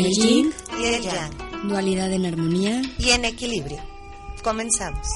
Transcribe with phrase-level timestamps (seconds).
[0.00, 1.68] El yin y el yang.
[1.68, 3.82] Dualidad en armonía y en equilibrio.
[4.42, 5.06] Comenzamos.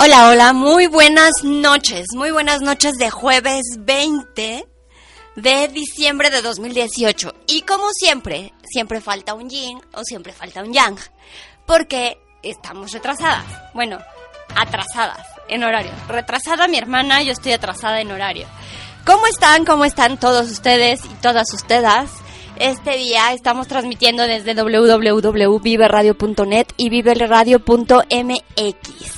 [0.00, 4.66] Hola, hola, muy buenas noches, muy buenas noches de jueves 20
[5.36, 7.34] de diciembre de 2018.
[7.46, 10.96] Y como siempre, siempre falta un yin o siempre falta un yang,
[11.66, 13.44] porque estamos retrasadas.
[13.74, 13.98] Bueno,
[14.54, 15.92] atrasadas en horario.
[16.08, 18.46] Retrasada mi hermana, yo estoy atrasada en horario.
[19.04, 19.64] ¿Cómo están?
[19.64, 22.10] ¿Cómo están todos ustedes y todas ustedes?
[22.58, 29.12] Este día estamos transmitiendo desde www.viveradio.net y viveradio.mx.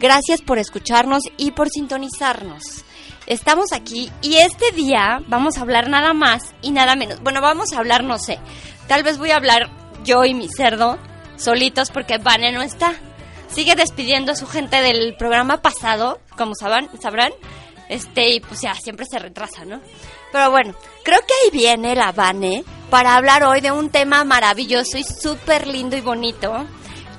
[0.00, 2.84] Gracias por escucharnos y por sintonizarnos.
[3.26, 7.20] Estamos aquí y este día vamos a hablar nada más y nada menos.
[7.20, 8.40] Bueno, vamos a hablar, no sé.
[8.90, 9.70] Tal vez voy a hablar
[10.02, 10.98] yo y mi cerdo
[11.36, 12.92] solitos porque Vane no está.
[13.46, 17.30] Sigue despidiendo a su gente del programa pasado, como sabrán, sabrán.
[17.88, 19.80] Este, y pues ya, siempre se retrasa, ¿no?
[20.32, 20.74] Pero bueno,
[21.04, 25.68] creo que ahí viene la Vane para hablar hoy de un tema maravilloso y súper
[25.68, 26.52] lindo y bonito,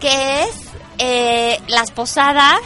[0.01, 0.55] que es
[0.97, 2.59] eh, las posadas,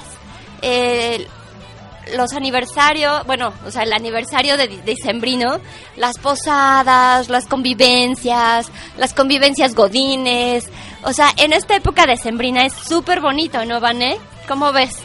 [2.16, 5.60] los aniversarios, bueno, o sea, el aniversario de, de dicembrino,
[5.96, 10.70] las posadas, las convivencias, las convivencias godines,
[11.04, 14.18] o sea, en esta época decembrina es súper bonito, ¿no, Vané?
[14.48, 14.98] ¿Cómo ves?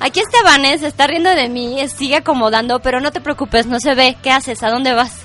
[0.00, 3.78] Aquí este Vané se está riendo de mí, sigue acomodando, pero no te preocupes, no
[3.78, 4.16] se ve.
[4.22, 4.62] ¿Qué haces?
[4.62, 5.22] ¿A dónde vas?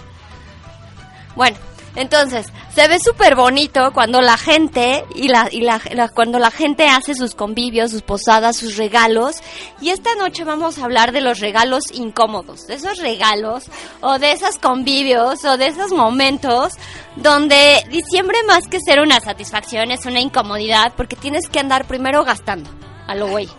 [1.36, 1.57] Bueno,
[1.95, 5.79] entonces, se ve súper bonito cuando la gente y, la, y la,
[6.09, 9.38] cuando la gente hace sus convivios, sus posadas, sus regalos.
[9.81, 13.66] Y esta noche vamos a hablar de los regalos incómodos, de esos regalos
[14.01, 16.73] o de esos convivios o de esos momentos
[17.16, 22.23] donde diciembre más que ser una satisfacción es una incomodidad porque tienes que andar primero
[22.23, 22.69] gastando
[23.07, 23.50] a lo güey.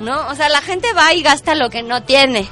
[0.00, 0.28] ¿No?
[0.28, 2.48] O sea, la gente va y gasta lo que no tiene.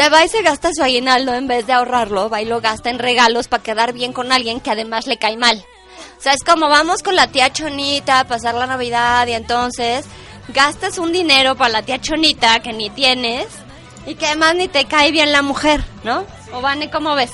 [0.00, 2.88] Se va y se gasta su aguinaldo en vez de ahorrarlo, va y lo gasta
[2.88, 5.62] en regalos para quedar bien con alguien que además le cae mal.
[6.18, 10.06] O sea, es como vamos con la tía Chonita a pasar la Navidad y entonces
[10.48, 13.46] gastas un dinero para la tía Chonita que ni tienes
[14.06, 16.24] y que además ni te cae bien la mujer, ¿no?
[16.54, 17.32] O Vane, ¿cómo ves?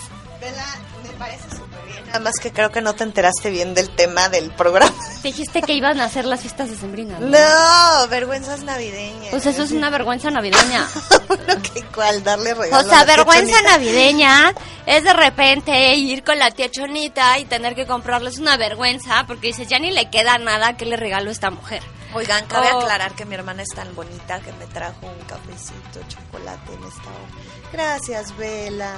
[1.05, 1.66] Me parece.
[2.07, 4.95] Nada más que creo que no te enteraste bien del tema del programa.
[5.23, 7.21] Dijiste que iban a hacer las fiestas decembrinas.
[7.21, 7.29] ¿no?
[7.29, 9.31] No, vergüenzas navideñas.
[9.31, 10.87] Pues eso es una vergüenza navideña.
[11.27, 12.23] Bueno, ¿qué cuál?
[12.23, 12.87] Darle O regalos.
[12.89, 13.71] sea, a la tía vergüenza Chonita.
[13.73, 14.55] navideña
[14.87, 19.49] es de repente ir con la tía Chonita y tener que comprarles una vergüenza porque
[19.49, 21.83] dices, ya ni le queda nada que le regalo a esta mujer.
[22.15, 22.79] Oigan, cabe Oh.
[22.81, 27.03] aclarar que mi hermana es tan bonita que me trajo un cafecito, chocolate en esta
[27.11, 27.73] hora.
[27.73, 28.93] Gracias, Vela.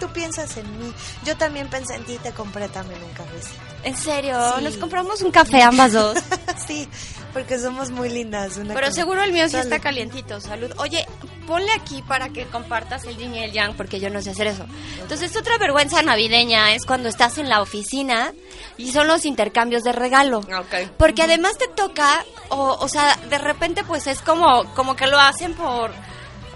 [0.00, 0.92] Tú piensas en mí.
[1.24, 3.60] Yo también pensé en ti y te compré también un cafecito.
[3.82, 4.38] ¿En serio?
[4.58, 4.64] Sí.
[4.64, 6.18] Nos compramos un café ambas dos.
[6.66, 6.88] sí,
[7.32, 8.56] porque somos muy lindas.
[8.56, 9.64] una Pero seguro el mío sí Salud.
[9.72, 10.70] está calientito, salud.
[10.78, 11.06] Oye,
[11.46, 14.48] ponle aquí para que compartas el yin y el yang, porque yo no sé hacer
[14.48, 14.66] eso.
[15.00, 18.32] Entonces, otra vergüenza navideña es cuando estás en la oficina
[18.76, 20.38] y son los intercambios de regalo.
[20.40, 20.90] Ok.
[20.98, 25.18] Porque además te toca, o, o sea, de repente pues es como, como que lo
[25.18, 25.90] hacen por,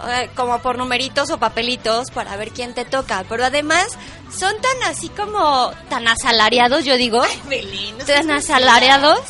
[0.08, 3.24] eh, como por numeritos o papelitos para ver quién te toca.
[3.28, 3.86] Pero además
[4.36, 9.20] son tan así como, tan asalariados, yo digo, Belín, no tan asalariados,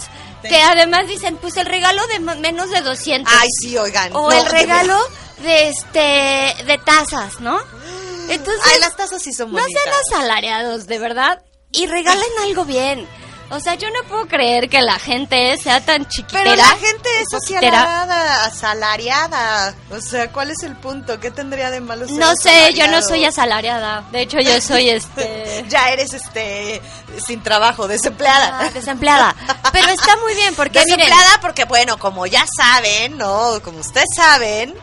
[0.43, 3.33] que además dicen, pues el regalo de menos de 200.
[3.41, 4.15] Ay, sí, oigan.
[4.15, 4.99] o no, el regalo
[5.43, 7.59] de este, de tazas, ¿no?
[8.29, 9.83] Entonces, Ay, las tazas sí son no bonitas.
[9.83, 11.43] sean asalariados, de verdad.
[11.73, 13.07] y regalen algo bien.
[13.53, 16.45] O sea, yo no puedo creer que la gente sea tan chiquitera.
[16.45, 19.75] Pero la gente es asalariada, asalariada.
[19.91, 21.19] O sea, ¿cuál es el punto?
[21.19, 24.05] ¿Qué tendría de malo ser No sé, yo no soy asalariada.
[24.13, 26.81] De hecho, yo soy este Ya eres este
[27.27, 28.61] sin trabajo, desempleada.
[28.61, 29.35] ah, desempleada.
[29.73, 34.09] Pero está muy bien porque miren, desempleada porque bueno, como ya saben, no, como ustedes
[34.15, 34.75] saben,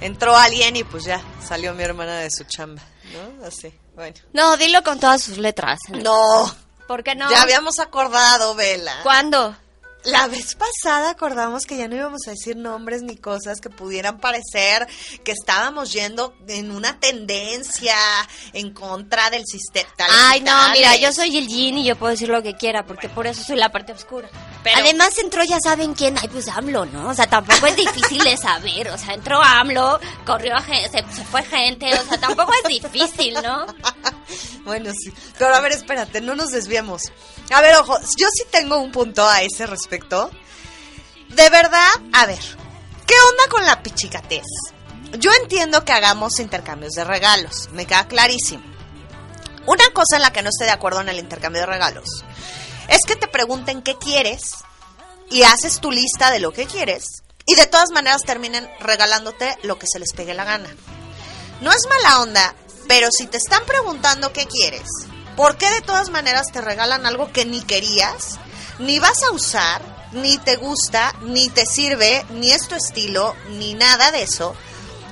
[0.00, 2.82] entró alguien y pues ya salió mi hermana de su chamba,
[3.12, 3.46] ¿no?
[3.46, 3.74] Así.
[3.96, 4.14] Bueno.
[4.32, 5.78] no, dilo con todas sus letras.
[5.88, 6.52] No,
[6.86, 7.30] ¿Por qué no?
[7.30, 9.00] ya habíamos acordado, Vela.
[9.02, 9.56] ¿Cuándo?
[10.04, 14.18] La vez pasada acordamos que ya no íbamos a decir nombres ni cosas que pudieran
[14.18, 14.86] parecer
[15.24, 17.96] que estábamos yendo en una tendencia
[18.52, 19.88] en contra del sistema.
[20.10, 23.08] Ay, no, mira, yo soy el Jin y yo puedo decir lo que quiera, porque
[23.08, 24.28] por eso soy la parte oscura.
[24.62, 27.08] Pero- Además entró, ya saben quién, ay, pues AMLO, ¿no?
[27.08, 31.42] O sea, tampoco es difícil de saber, o sea, entró AMLO, corrió, se, se fue
[31.44, 33.64] gente, o sea, tampoco es difícil, ¿no?
[34.64, 35.12] Bueno, sí.
[35.38, 37.02] Pero a ver, espérate, no nos desviemos.
[37.50, 40.30] A ver, ojo, yo sí tengo un punto a ese respecto.
[41.28, 42.42] De verdad, a ver,
[43.06, 44.46] ¿qué onda con la pichicatez?
[45.18, 48.64] Yo entiendo que hagamos intercambios de regalos, me queda clarísimo.
[49.66, 52.24] Una cosa en la que no estoy de acuerdo en el intercambio de regalos
[52.88, 54.50] es que te pregunten qué quieres
[55.30, 59.78] y haces tu lista de lo que quieres y de todas maneras terminen regalándote lo
[59.78, 60.68] que se les pegue la gana.
[61.60, 62.54] No es mala onda,
[62.88, 64.88] pero si te están preguntando qué quieres,
[65.36, 68.38] ¿por qué de todas maneras te regalan algo que ni querías,
[68.78, 69.82] ni vas a usar,
[70.12, 74.54] ni te gusta, ni te sirve, ni es tu estilo, ni nada de eso?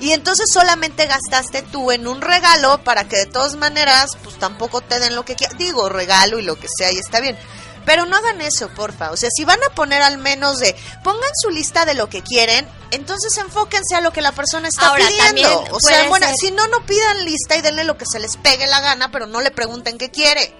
[0.02, 4.80] Y entonces solamente gastaste tú en un regalo para que de todas maneras, pues tampoco
[4.80, 5.56] te den lo que quieras.
[5.58, 7.38] Digo, regalo y lo que sea, y está bien.
[7.84, 9.10] Pero no hagan eso, porfa.
[9.10, 12.22] O sea, si van a poner al menos de, pongan su lista de lo que
[12.22, 15.64] quieren, entonces enfóquense a lo que la persona está Ahora, pidiendo.
[15.72, 18.36] O sea, bueno, ser- si no, no pidan lista y denle lo que se les
[18.36, 20.54] pegue la gana, pero no le pregunten qué quiere.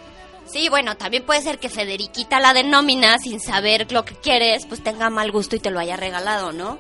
[0.53, 4.67] Sí, bueno, también puede ser que Federiquita la de nómina, sin saber lo que quieres,
[4.67, 6.79] pues tenga mal gusto y te lo haya regalado, ¿no?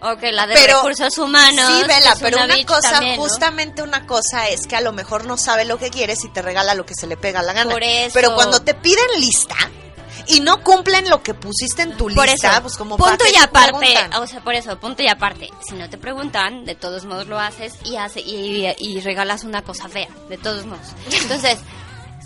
[0.00, 1.66] O que la de Pero- recursos humanos.
[1.72, 3.22] Sí, Vela, pero una cosa, también, ¿no?
[3.22, 6.40] justamente una cosa es que a lo mejor no sabe lo que quieres y te
[6.42, 7.72] regala lo que se le pega la gana.
[7.72, 8.10] Por eso.
[8.14, 9.56] Pero cuando te piden lista
[10.28, 13.32] y no cumplen lo que pusiste en tu Por lista, eso, pues como punto y
[13.32, 17.04] te aparte, o sea, por eso, punto y aparte, si no te preguntan, de todos
[17.04, 20.86] modos lo haces y hace y, y regalas una cosa fea, de todos modos.
[21.10, 21.58] Entonces,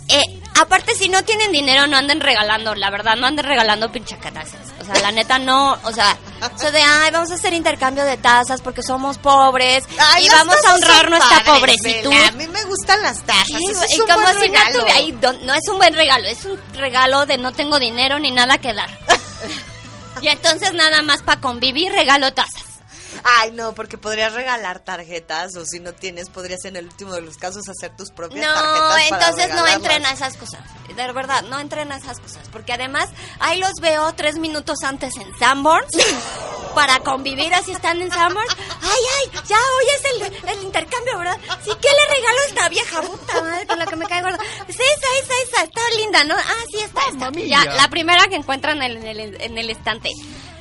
[0.09, 0.21] eh,
[0.59, 4.73] aparte si no tienen dinero no anden regalando, la verdad, no anden regalando pinchacatazas.
[4.81, 6.17] O sea, la neta no, o sea,
[6.57, 10.55] eso de, ay, vamos a hacer intercambio de tazas porque somos pobres Ay, y vamos
[10.65, 12.09] a honrar nuestra padres, pobrecitud.
[12.09, 13.45] Vela, A mí me gustan las tazas.
[13.45, 14.79] Sí, eso es y un como buen si no regalo.
[14.79, 18.19] tuviera, ahí don- no es un buen regalo, es un regalo de no tengo dinero
[18.19, 18.89] ni nada que dar.
[20.21, 22.63] y entonces nada más para convivir regalo tazas.
[23.23, 27.21] Ay, no, porque podrías regalar tarjetas o si no tienes, podrías en el último de
[27.21, 29.09] los casos hacer tus propias No, tarjetas.
[29.09, 30.61] para entonces no entren a esas cosas.
[30.95, 32.47] De verdad, no entren a esas cosas.
[32.51, 35.91] Porque además, ahí los veo tres minutos antes en Sanborns.
[36.75, 38.55] para convivir así están en Sanborns.
[38.81, 41.37] Ay, ay, ya hoy es el, el intercambio, ¿verdad?
[41.63, 44.37] Sí, ¿qué le regalo a esta vieja puta madre con la que me cae gorda?
[44.65, 46.35] Pues esa, esa, esa, está linda, ¿no?
[46.35, 47.31] Ah, sí, está, está.
[47.41, 50.09] Ya, la primera que encuentran en el, en el, en el estante.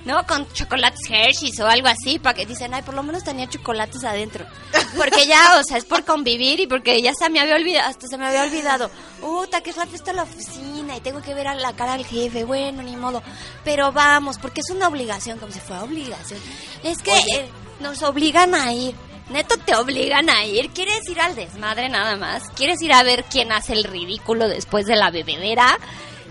[0.04, 0.26] ¿No?
[0.26, 4.02] Con chocolates Hershey's o algo así, para que dicen, ay, por lo menos tenía chocolates
[4.04, 4.44] adentro.
[4.96, 8.06] Porque ya, o sea, es por convivir y porque ya se me había olvidado, hasta
[8.08, 8.90] se me había olvidado.
[9.22, 11.94] Uta, que es la fiesta de la oficina y tengo que ver a la cara
[11.94, 13.22] al jefe, bueno, ni modo.
[13.64, 16.40] Pero vamos, porque es una obligación, como si fuera obligación.
[16.82, 17.48] Es que eh,
[17.80, 18.94] nos obligan a ir.
[19.30, 20.70] Neto, te obligan a ir.
[20.70, 22.42] ¿Quieres ir al desmadre nada más?
[22.50, 25.78] ¿Quieres ir a ver quién hace el ridículo después de la bebedera?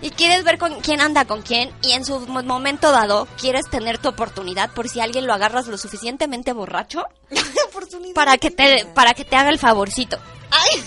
[0.02, 3.70] Y quieres ver con quién anda con quién y en su mo- momento dado quieres
[3.70, 7.04] tener tu oportunidad por si alguien lo agarras lo suficientemente borracho
[8.14, 10.18] para que te para que te haga el favorcito.
[10.50, 10.82] Ay,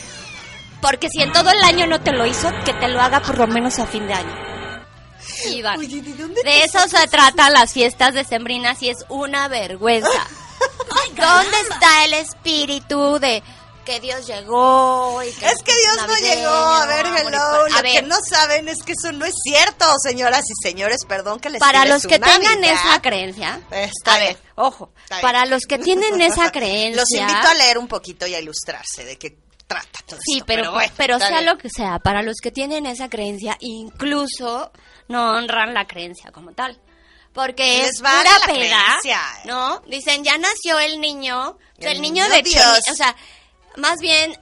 [0.82, 3.38] Porque si en todo el año no te lo hizo, que te lo haga por
[3.38, 4.36] lo menos a fin de año.
[5.50, 5.74] Y va.
[5.78, 10.10] oye, ¿de dónde De eso se trata las fiestas decembrinas y es una vergüenza.
[11.16, 13.42] ¿Dónde está el espíritu de
[13.86, 16.50] que Dios llegó y que Es que Dios no llegó.
[16.50, 17.24] A ver, hello.
[17.32, 17.72] paz?
[17.72, 21.06] Lo A que no saben es que eso no es cierto, señoras y señores.
[21.08, 24.34] Perdón que les para los que tengan esa creencia, Está a bien.
[24.34, 25.22] ver, ojo, Está bien.
[25.22, 29.06] para los que tienen esa creencia, Los invito a leer un poquito y a ilustrarse
[29.06, 29.38] de qué
[29.68, 31.46] trata todo Sí, esto, pero, bueno, pero sea bien.
[31.46, 34.72] lo que sea, para los que tienen esa creencia, incluso
[35.08, 36.80] no honran la creencia como tal.
[37.34, 39.22] Porque Les es vale pura peda, creencia.
[39.44, 39.82] ¿no?
[39.88, 42.80] Dicen, ya nació el niño, el, El niño, niño de Dios.
[42.90, 43.14] O sea,
[43.78, 44.38] más bien,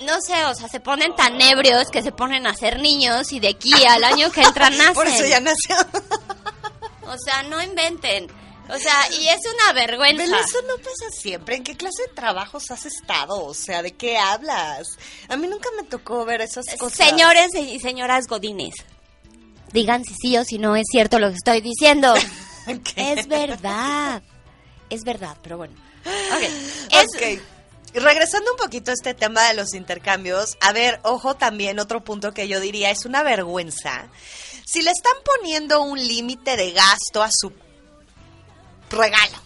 [0.00, 3.40] no sé, o sea, se ponen tan ebrios que se ponen a ser niños y
[3.40, 4.94] de aquí al año que entran nacen.
[4.94, 5.76] Por eso ya nació.
[7.02, 8.28] O sea, no inventen.
[8.70, 10.24] O sea, y es una vergüenza.
[10.24, 11.56] Pero eso no pasa siempre.
[11.56, 13.42] ¿En qué clase de trabajos has estado?
[13.46, 14.88] O sea, ¿de qué hablas?
[15.28, 16.98] A mí nunca me tocó ver esas cosas.
[17.08, 18.74] Señores y señoras godines,
[19.72, 22.12] digan si sí o si no es cierto lo que estoy diciendo.
[22.96, 24.22] Es verdad.
[24.90, 25.72] Es verdad, pero bueno.
[26.04, 26.42] Ok.
[26.92, 27.06] Es-
[27.38, 27.42] Ok.
[28.00, 32.32] Regresando un poquito a este tema de los intercambios, a ver, ojo también, otro punto
[32.32, 34.08] que yo diría, es una vergüenza.
[34.64, 37.52] Si le están poniendo un límite de gasto a su
[38.90, 39.36] regalo,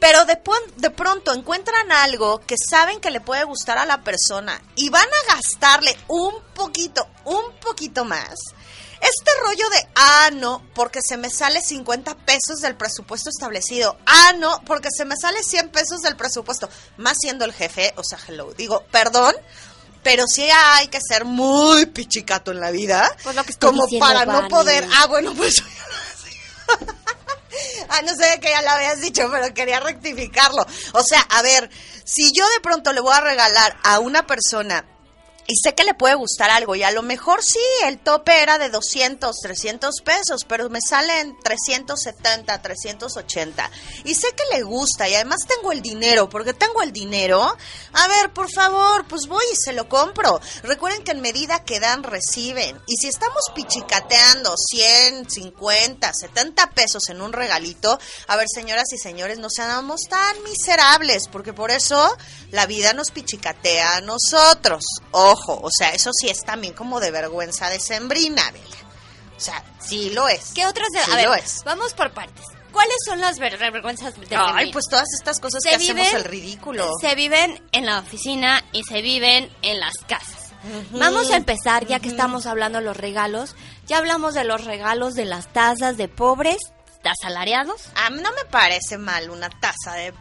[0.00, 0.38] pero de,
[0.76, 5.08] de pronto encuentran algo que saben que le puede gustar a la persona y van
[5.08, 8.34] a gastarle un poquito, un poquito más.
[9.00, 13.96] Este rollo de, ah, no, porque se me sale 50 pesos del presupuesto establecido.
[14.06, 16.68] Ah, no, porque se me sale 100 pesos del presupuesto.
[16.96, 18.52] Más siendo el jefe, o sea, hello.
[18.54, 19.34] Digo, perdón,
[20.02, 23.08] pero sí hay que ser muy pichicato en la vida.
[23.22, 24.86] Pues lo que estoy como diciendo, para no poder.
[24.96, 25.62] Ah, bueno, pues.
[27.88, 30.64] Ah, no sé que ya lo habías dicho, pero quería rectificarlo.
[30.92, 31.70] O sea, a ver,
[32.04, 34.84] si yo de pronto le voy a regalar a una persona
[35.50, 38.58] y sé que le puede gustar algo y a lo mejor sí, el tope era
[38.58, 43.70] de 200, 300 pesos, pero me salen 370, 380
[44.04, 47.56] y sé que le gusta y además tengo el dinero, porque tengo el dinero,
[47.94, 50.38] a ver, por favor, pues voy y se lo compro.
[50.64, 52.78] Recuerden que en medida que dan, reciben.
[52.86, 58.98] Y si estamos pichicateando 100, 50, 70 pesos en un regalito, a ver, señoras y
[58.98, 62.14] señores, no seamos tan miserables, porque por eso
[62.50, 64.84] la vida nos pichicatea a nosotros.
[65.12, 68.42] Ojo, o sea, eso sí es también como de vergüenza de sembrina.
[69.36, 70.50] O sea, sí lo es.
[70.54, 70.88] ¿Qué otras?
[70.92, 71.62] de- Sí a ver, lo es.
[71.64, 72.44] vamos por partes.
[72.72, 76.16] ¿Cuáles son las ver- vergüenzas de Ay, pues todas estas cosas Se que hacemos viven-
[76.16, 76.90] el ridículo.
[77.00, 80.52] Se viven en la oficina y se viven en las casas.
[80.90, 83.54] Vamos a empezar, ya que estamos hablando de los regalos.
[83.86, 86.58] Ya hablamos de los regalos de las tazas de pobres,
[87.02, 87.80] de asalariados.
[87.94, 90.12] A mí no me parece mal una taza de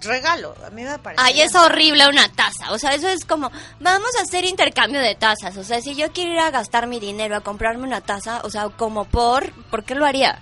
[0.00, 0.54] regalo.
[0.66, 1.22] A mí me parece.
[1.24, 1.46] Ay, bien.
[1.48, 2.72] es horrible una taza.
[2.72, 3.50] O sea, eso es como,
[3.80, 5.56] vamos a hacer intercambio de tazas.
[5.56, 8.50] O sea, si yo quiero ir a gastar mi dinero a comprarme una taza, o
[8.50, 10.38] sea, como por, ¿por qué lo haría?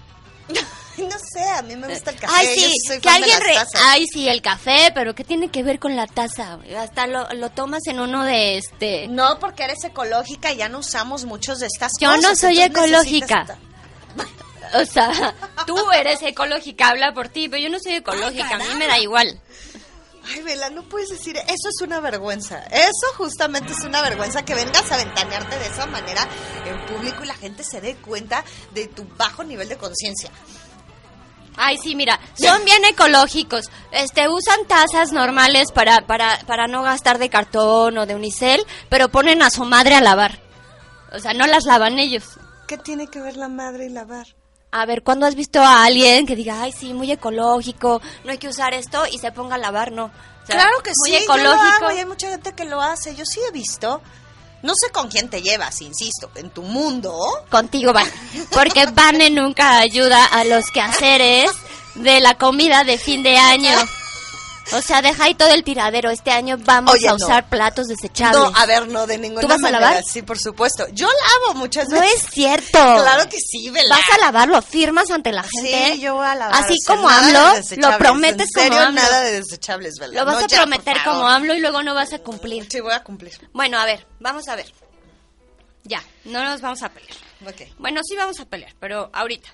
[0.99, 2.35] No sé, a mí me gusta el café.
[2.37, 3.39] Ay, yo sí, soy que fan de alguien...
[3.39, 3.83] las re- tazas.
[3.87, 6.59] Ay, sí, el café, pero ¿qué tiene que ver con la taza?
[6.79, 9.09] Hasta lo, lo tomas en uno de este...
[9.09, 12.23] No, porque eres ecológica y ya no usamos muchos de estas Yo cosas.
[12.23, 13.47] no soy ecológica.
[14.81, 15.35] O sea,
[15.67, 18.99] tú eres ecológica, habla por ti, pero yo no soy ecológica, a mí me da
[18.99, 19.41] igual.
[20.25, 22.63] Ay, Vela, no puedes decir, eso es una vergüenza.
[22.71, 26.27] Eso justamente es una vergüenza que vengas a ventanearte de esa manera
[26.65, 30.31] en público y la gente se dé cuenta de tu bajo nivel de conciencia.
[31.57, 33.69] Ay, sí, mira, son bien ecológicos.
[33.91, 39.09] Este, usan tazas normales para, para, para no gastar de cartón o de unicel, pero
[39.09, 40.41] ponen a su madre a lavar.
[41.13, 42.25] O sea, no las lavan ellos.
[42.69, 44.27] ¿Qué tiene que ver la madre y lavar?
[44.75, 48.39] A ver, ¿cuándo has visto a alguien que diga, ay, sí, muy ecológico, no hay
[48.39, 49.93] que usar esto y se ponga a lavar?
[49.93, 50.07] No.
[50.07, 51.85] O sea, claro que muy sí, yo lo ecológico.
[51.85, 53.15] hago y hay mucha gente que lo hace.
[53.15, 54.01] Yo sí he visto.
[54.63, 57.15] No sé con quién te llevas, insisto, en tu mundo.
[57.51, 58.11] Contigo, Vane.
[58.51, 61.51] Porque Vane nunca ayuda a los quehaceres
[61.97, 63.71] de la comida de fin de año.
[64.73, 66.11] O sea, deja ahí todo el tiradero.
[66.11, 67.17] Este año vamos Oye, a no.
[67.17, 68.39] usar platos desechables.
[68.41, 69.81] No, a ver, no, de ninguna ¿Tú vas a manera.
[69.81, 70.05] lavar?
[70.05, 70.87] Sí, por supuesto.
[70.93, 72.23] Yo lavo muchas no veces.
[72.25, 72.71] es cierto.
[72.79, 73.97] Claro que sí, Vela.
[73.97, 75.95] Vas a lavarlo, firmas ante la gente.
[75.95, 76.63] Sí, yo voy a lavar.
[76.65, 77.41] Así o sea, como hablo,
[77.77, 78.93] lo prometes En serio, como hablo.
[79.01, 80.21] nada de desechables, Vela.
[80.21, 82.67] Lo vas No, a ya, prometer como hablo y luego no vas a cumplir.
[82.71, 83.33] Sí, voy a cumplir.
[83.53, 84.73] Bueno, a ver, vamos a ver.
[85.85, 87.17] Ya, no nos vamos a pelear.
[87.47, 87.77] Ok.
[87.79, 89.49] Bueno, sí vamos a pelear, pero ahorita.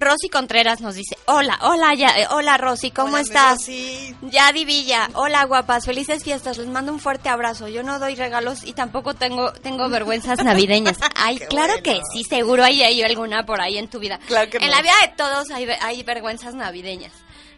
[0.00, 3.58] Rosy Contreras nos dice, hola, hola, ya, eh, hola Rosy, ¿cómo Hola, estás?
[3.58, 4.16] Rosy.
[4.22, 7.68] Yadi Villa, hola guapas, felices fiestas, les mando un fuerte abrazo.
[7.68, 10.96] Yo no doy regalos y tampoco tengo tengo vergüenzas navideñas.
[11.14, 11.82] Ay, Qué claro bueno.
[11.82, 14.18] que sí, seguro hay, hay alguna por ahí en tu vida.
[14.26, 14.70] Claro que en no.
[14.70, 17.12] la vida de todos hay, hay vergüenzas navideñas.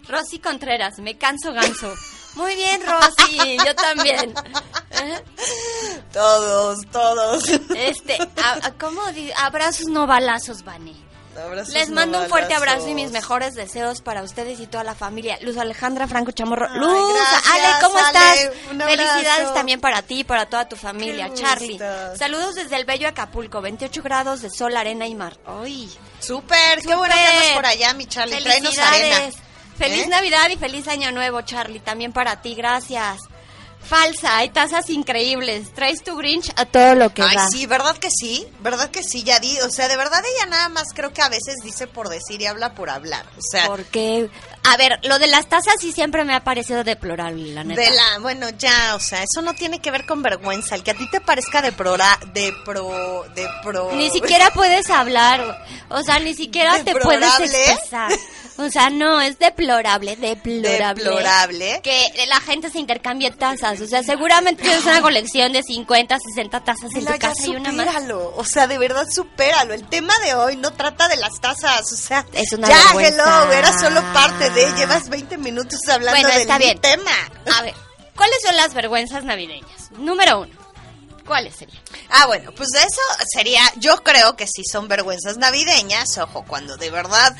[0.08, 1.94] Rosy Contreras, me canso ganso.
[2.34, 4.34] Muy bien, Rosy, yo también.
[5.00, 5.22] ¿Eh?
[6.12, 7.48] Todos, todos.
[7.76, 10.92] Este, a- a- ¿cómo di- Abrazos no balazos, Vane.
[11.36, 14.84] Abrazos, Les no mando un fuerte abrazo y mis mejores deseos para ustedes y toda
[14.84, 15.38] la familia.
[15.40, 16.68] Luz Alejandra Franco Chamorro.
[16.70, 18.18] Ay, Luz, gracias, Ale, ¿cómo Ale.
[18.18, 18.56] estás?
[18.68, 21.32] Felicidades también para ti y para toda tu familia.
[21.34, 21.78] Charlie.
[22.18, 23.60] Saludos desde el bello Acapulco.
[23.60, 25.38] 28 grados de sol, arena y mar.
[25.46, 25.90] ¡Ay!
[26.20, 28.42] Súper, qué bueno que por allá, mi Charlie.
[28.42, 28.90] Tráenos arena.
[29.16, 29.34] Felicidades.
[29.78, 30.08] Feliz ¿Eh?
[30.08, 31.80] Navidad y feliz Año Nuevo, Charlie.
[31.80, 33.18] También para ti, gracias.
[33.84, 35.72] Falsa, hay tazas increíbles.
[35.74, 37.48] Traes tu Grinch a todo lo que Ay, da.
[37.48, 38.46] sí, ¿verdad que sí?
[38.60, 39.60] ¿Verdad que sí, Yadi?
[39.60, 42.46] O sea, de verdad ella nada más creo que a veces dice por decir y
[42.46, 43.26] habla por hablar.
[43.36, 44.30] O sea, Porque
[44.64, 47.80] A ver, lo de las tazas sí siempre me ha parecido deplorable, la neta.
[47.80, 50.76] De la, bueno, ya, o sea, eso no tiene que ver con vergüenza.
[50.76, 51.96] El que a ti te parezca de pro,
[52.32, 53.90] de pro, de pro.
[53.94, 58.12] Ni siquiera puedes hablar, o sea, ni siquiera te puedes expresar.
[58.58, 61.02] O sea, no, es deplorable, deplorable.
[61.02, 61.80] Deplorable.
[61.82, 63.80] Que la gente se intercambie tazas.
[63.80, 67.46] O sea, seguramente tienes una colección de 50, 60 tazas en Mira, tu ya casa
[67.46, 67.88] y una más.
[68.36, 69.72] O sea, de verdad, supéralo.
[69.72, 71.90] El tema de hoy no trata de las tazas.
[71.92, 73.08] O sea, Es una ya, vergüenza.
[73.24, 74.72] hello, era solo parte de.
[74.76, 76.78] Llevas 20 minutos hablando Bueno, del está bien.
[76.80, 77.10] tema.
[77.56, 77.74] A ver,
[78.16, 79.90] ¿cuáles son las vergüenzas navideñas?
[79.92, 80.54] Número uno.
[81.26, 81.80] ¿Cuáles serían?
[82.10, 83.00] Ah, bueno, pues eso
[83.32, 87.36] sería, yo creo que sí son vergüenzas navideñas, ojo, cuando de verdad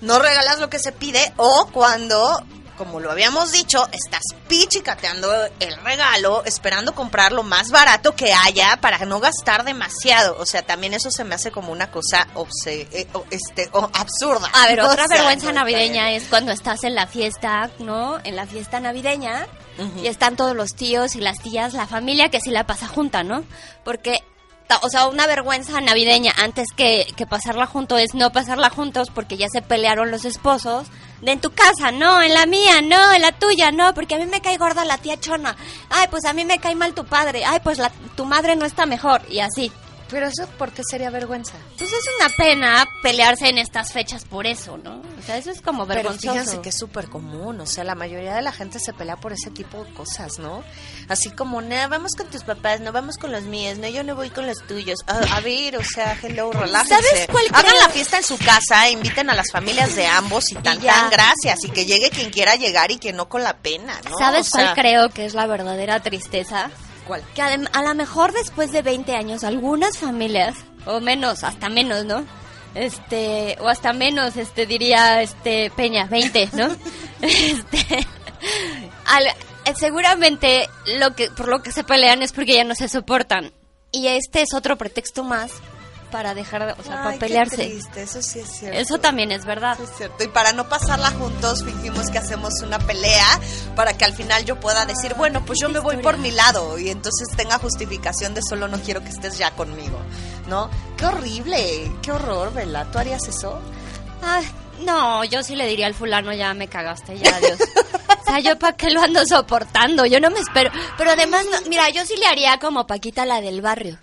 [0.00, 2.44] no regalas lo que se pide o cuando,
[2.78, 5.30] como lo habíamos dicho, estás pichicateando
[5.60, 10.36] el regalo, esperando comprar lo más barato que haya para no gastar demasiado.
[10.38, 13.90] O sea, también eso se me hace como una cosa obse- eh, o- este, o
[13.92, 14.48] absurda.
[14.54, 18.18] A ver, O otra sea, vergüenza navideña es cuando estás en la fiesta, ¿no?
[18.24, 19.46] En la fiesta navideña
[20.02, 23.22] y están todos los tíos y las tías, la familia que sí la pasa junta,
[23.22, 23.44] ¿no?
[23.84, 24.22] Porque,
[24.82, 29.36] o sea, una vergüenza navideña antes que, que pasarla junto es no pasarla juntos porque
[29.36, 30.88] ya se pelearon los esposos.
[31.22, 34.18] De en tu casa, no, en la mía, no, en la tuya, no, porque a
[34.18, 35.56] mí me cae gorda la tía chona.
[35.90, 37.44] Ay, pues a mí me cae mal tu padre.
[37.44, 39.22] Ay, pues la, tu madre no está mejor.
[39.28, 39.72] Y así.
[40.10, 41.52] Pero eso, ¿por qué sería vergüenza?
[41.76, 45.02] Pues es una pena pelearse en estas fechas por eso, ¿no?
[45.18, 46.32] O sea, eso es como Pero vergonzoso.
[46.32, 49.32] fíjense que es súper común, o sea, la mayoría de la gente se pelea por
[49.34, 50.64] ese tipo de cosas, ¿no?
[51.08, 54.14] Así como, no, vamos con tus papás, no vamos con los míos, no, yo no
[54.14, 54.98] voy con los tuyos.
[55.06, 56.94] A, a ver, o sea, hello, relájense.
[56.94, 57.82] ¿Sabes cuál Hagan creo?
[57.82, 60.94] la fiesta en su casa, inviten a las familias de ambos y tan, ya.
[60.94, 64.16] tan gracias, y que llegue quien quiera llegar y que no con la pena, ¿no?
[64.18, 66.70] ¿Sabes O cuál sea, creo que es la verdadera tristeza?
[67.34, 70.54] Que adem- a lo mejor después de 20 años algunas familias,
[70.86, 72.24] o menos, hasta menos, ¿no?
[72.74, 76.68] Este, o hasta menos, este, diría, este, Peña, 20, ¿no?
[77.22, 78.06] Este,
[79.06, 82.88] al- eh, seguramente lo que, por lo que se pelean es porque ya no se
[82.88, 83.52] soportan.
[83.90, 85.50] Y este es otro pretexto más
[86.10, 87.56] para dejar, de- o sea, para qué pelearse.
[87.56, 88.78] triste, eso sí es cierto.
[88.78, 89.78] Eso también es verdad.
[89.80, 90.24] Es cierto.
[90.24, 93.26] Y para no pasarla juntos, fingimos que hacemos una pelea
[93.76, 96.78] para que al final yo pueda decir, bueno, pues yo me voy por mi lado
[96.78, 99.98] y entonces tenga justificación de solo no quiero que estés ya conmigo,
[100.48, 100.70] ¿no?
[100.96, 102.84] Qué horrible, qué horror, Vela.
[102.90, 103.60] ¿Tú harías eso?
[104.22, 104.48] Ay,
[104.84, 107.58] no, yo sí le diría al fulano, ya me cagaste, ya, adiós.
[108.20, 110.70] O sea, yo para qué lo ando soportando, yo no me espero.
[110.96, 113.98] Pero además, no- mira, yo sí le haría como Paquita la del barrio.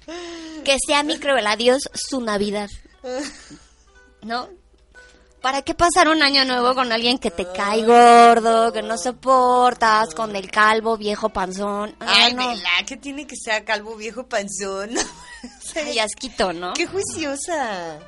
[0.65, 2.69] Que sea mi cruel adiós su Navidad.
[4.23, 4.49] ¿No?
[5.45, 10.15] ¿Para qué pasar un año nuevo con alguien que te cae gordo, que no soportas,
[10.15, 11.95] con el calvo viejo panzón?
[11.99, 12.47] Ay, Ay, no.
[12.49, 14.89] Vela, que tiene que ser calvo viejo panzón.
[15.75, 16.73] Ay, asquito, ¿no?
[16.73, 17.99] Qué juiciosa.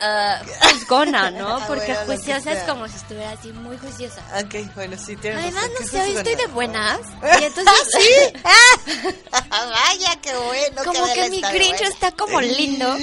[0.00, 1.56] Ah, juzgona, ¿no?
[1.56, 4.22] Ah, Porque bueno, juiciosa es como si estuviera así muy juiciosa.
[4.40, 7.00] Ok, bueno, sí, tienes Además, no sé, hoy estoy de buenas.
[7.40, 8.40] Y entonces, ¿Sí?
[9.32, 10.84] Ah, vaya, qué bueno.
[10.84, 11.88] como que mi Grinch buena.
[11.88, 12.96] está como lindo.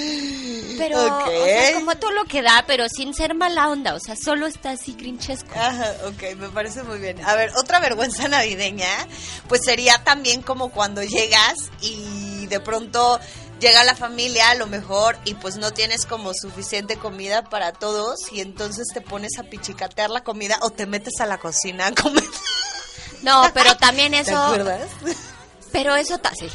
[0.78, 3.94] Pero, o sea, como todo lo que da, pero sin ser mala onda.
[3.94, 5.50] O sea, solo está así grinchesco.
[5.58, 7.24] Ajá, ok, me parece muy bien.
[7.24, 8.88] A ver, otra vergüenza navideña,
[9.48, 13.18] pues sería también como cuando llegas y de pronto
[13.60, 18.32] llega la familia a lo mejor y pues no tienes como suficiente comida para todos
[18.32, 21.94] y entonces te pones a pichicatear la comida o te metes a la cocina a
[21.94, 22.24] comer.
[23.22, 24.36] No, pero también ¿Te eso.
[24.36, 24.88] acuerdas?
[25.72, 26.48] Pero eso, sí.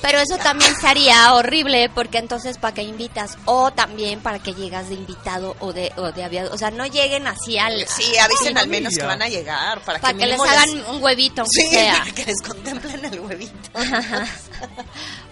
[0.00, 4.88] Pero eso también sería horrible porque entonces para qué invitas o también para que llegas
[4.88, 8.56] de invitado o de o de aviado, o sea, no lleguen así al Sí, avisen
[8.56, 11.68] al menos que van a llegar para, para que les hagan un huevito aunque Sí,
[11.68, 11.98] sea.
[11.98, 13.70] para que les contemplen el huevito.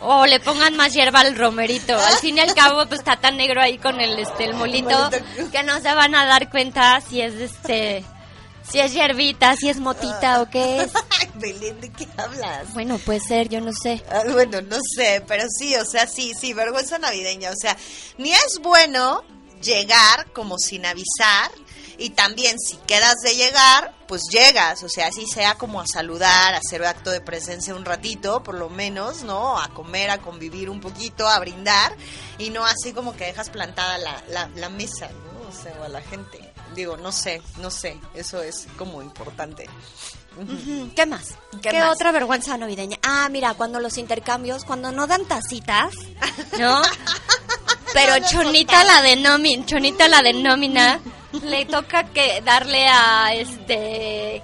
[0.00, 1.98] O le pongan más hierba al romerito.
[1.98, 4.90] Al fin y al cabo, pues está tan negro ahí con el este el molito
[5.10, 5.50] Molito.
[5.50, 8.04] que no se van a dar cuenta si es este
[8.70, 10.92] si es hierbita, si es motita o qué es.
[11.38, 12.72] Belén, ¿de qué hablas?
[12.74, 14.02] Bueno, puede ser, yo no sé.
[14.10, 17.50] Ah, bueno, no sé, pero sí, o sea, sí, sí, vergüenza navideña.
[17.50, 17.76] O sea,
[18.18, 19.24] ni es bueno
[19.62, 21.50] llegar como sin avisar
[21.98, 26.54] y también si quedas de llegar, pues llegas, o sea, así sea como a saludar,
[26.54, 29.58] a hacer acto de presencia un ratito, por lo menos, ¿no?
[29.58, 31.96] A comer, a convivir un poquito, a brindar
[32.38, 35.48] y no así como que dejas plantada la, la, la mesa, ¿no?
[35.48, 36.52] O sea, o a la gente.
[36.74, 39.66] Digo, no sé, no sé, eso es como importante.
[40.94, 41.34] ¿Qué más?
[41.62, 41.94] ¿Qué ¿Qué, más?
[41.94, 42.98] otra vergüenza navideña?
[43.02, 45.94] Ah, mira, cuando los intercambios, cuando no dan tacitas,
[46.58, 46.82] ¿no?
[47.92, 51.00] Pero Chonita la de nómina, Chonita la de nómina,
[51.42, 54.42] le toca que darle a este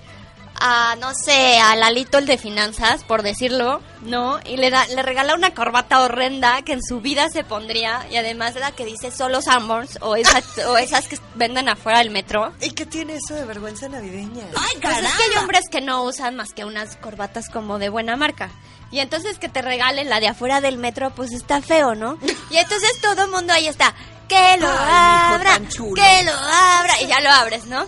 [0.64, 4.38] a, no sé, a Lalito el de finanzas, por decirlo, ¿no?
[4.44, 8.16] Y le, da, le regala una corbata horrenda que en su vida se pondría y
[8.16, 12.52] además la que dice solo Sanborns o esas, o esas que venden afuera del metro.
[12.60, 14.44] ¿Y qué tiene eso de vergüenza navideña?
[14.56, 17.88] Ay, pues es que hay hombres que no usan más que unas corbatas como de
[17.88, 18.50] buena marca.
[18.92, 22.18] Y entonces que te regalen la de afuera del metro, pues está feo, ¿no?
[22.50, 23.94] Y entonces todo el mundo ahí está,
[24.28, 27.84] que lo Ay, abra, que lo abra, y ya lo abres, ¿no?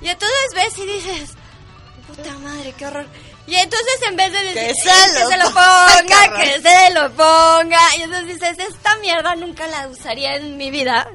[0.00, 1.36] Y entonces ves y dices,
[2.16, 3.06] puta madre, qué horror.
[3.46, 6.60] Y entonces en vez de decir Que "Eh, se lo que se lo ponga, que
[6.60, 11.08] se lo ponga, y entonces dices, esta mierda nunca la usaría en mi vida.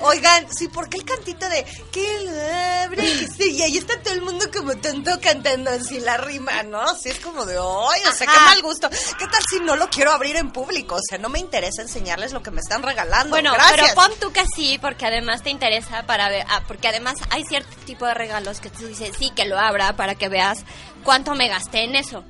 [0.00, 3.02] Oigan, sí, ¿por qué el cantito de que lo abre?
[3.02, 3.52] que sí?
[3.52, 6.80] Y ahí está todo el mundo como tonto cantando así la rima, ¿no?
[6.80, 8.00] Así es como de, ¡ay!
[8.08, 8.44] O sea, qué Ajá.
[8.46, 8.88] mal gusto.
[8.90, 10.96] ¿Qué tal si no lo quiero abrir en público?
[10.96, 13.30] O sea, no me interesa enseñarles lo que me están regalando.
[13.30, 13.80] Bueno, Gracias.
[13.80, 17.44] pero pon tú que sí, porque además te interesa para ver, ah, porque además hay
[17.44, 20.58] cierto tipo de regalos que tú dices, sí, que lo abra para que veas
[21.04, 22.24] cuánto me gasté en eso.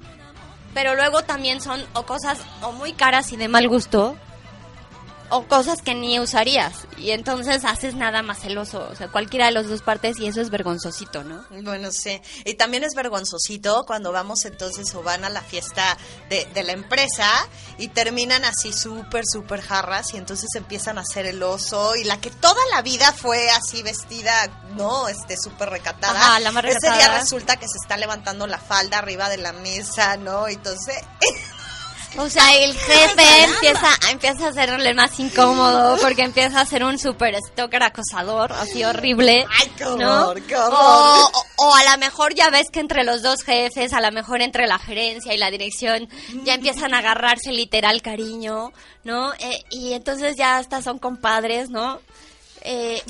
[0.74, 4.16] Pero luego también son o cosas o muy caras y de mal gusto,
[5.30, 6.74] o cosas que ni usarías.
[6.98, 10.40] Y entonces haces nada más celoso, o sea, cualquiera de las dos partes y eso
[10.40, 11.44] es vergonzosito, ¿no?
[11.62, 12.20] Bueno, sí.
[12.44, 15.96] Y también es vergonzosito cuando vamos entonces o van a la fiesta
[16.28, 17.28] de, de la empresa
[17.78, 22.20] y terminan así súper, súper jarras y entonces empiezan a hacer el oso y la
[22.20, 25.08] que toda la vida fue así vestida, ¿no?
[25.08, 26.18] Este, súper recatada.
[26.18, 27.20] Ajá, la más Ese día recatada.
[27.20, 30.48] resulta que se está levantando la falda arriba de la mesa, ¿no?
[30.48, 30.96] Entonces...
[32.16, 36.96] O sea, el jefe empieza, empieza a hacerle más incómodo porque empieza a ser un
[36.98, 39.44] super stalker acosador, así horrible.
[39.60, 40.28] ¡Ay, qué ¿no?
[40.28, 40.74] horror, qué horror!
[40.78, 44.12] O, o- o a lo mejor ya ves que entre los dos jefes, a lo
[44.12, 46.08] mejor entre la gerencia y la dirección,
[46.44, 48.72] ya empiezan a agarrarse literal cariño,
[49.02, 49.32] ¿no?
[49.34, 52.00] Eh, y entonces ya hasta son compadres, ¿no?
[52.62, 53.02] Eh,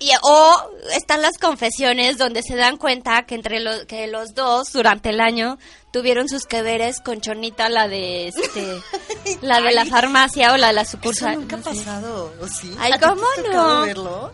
[0.00, 4.72] y, o están las confesiones donde se dan cuenta que entre los que los dos
[4.72, 5.58] durante el año
[5.90, 8.82] tuvieron sus que veres con Chonita la de este
[9.42, 11.34] la de la farmacia o la de la Eso sucursal.
[11.36, 12.74] nunca ha no pasado, ¿o sí?
[12.78, 13.22] Ay, ¿A ti te ha ¿cómo
[13.52, 13.80] no?
[13.82, 14.32] verlo?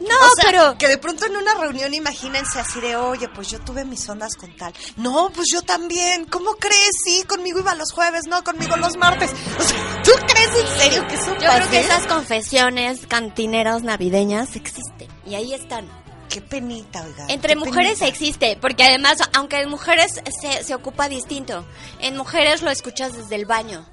[0.00, 3.48] No, O sea, pero que de pronto en una reunión imagínense así de, oye, pues
[3.50, 4.72] yo tuve mis ondas con tal.
[4.96, 6.24] No, pues yo también.
[6.24, 6.90] ¿Cómo crees?
[7.04, 9.30] Sí, conmigo iba los jueves, no, conmigo los martes.
[9.60, 11.80] O sea, ¿tú crees en serio que eso yo creo que pase?
[11.80, 15.88] esas confesiones cantineras navideñas existen y ahí están.
[16.32, 17.26] Qué penita, oiga.
[17.28, 18.06] Entre mujeres penita.
[18.06, 21.66] existe, porque además, aunque en mujeres se, se ocupa distinto,
[22.00, 23.86] en mujeres lo escuchas desde el baño.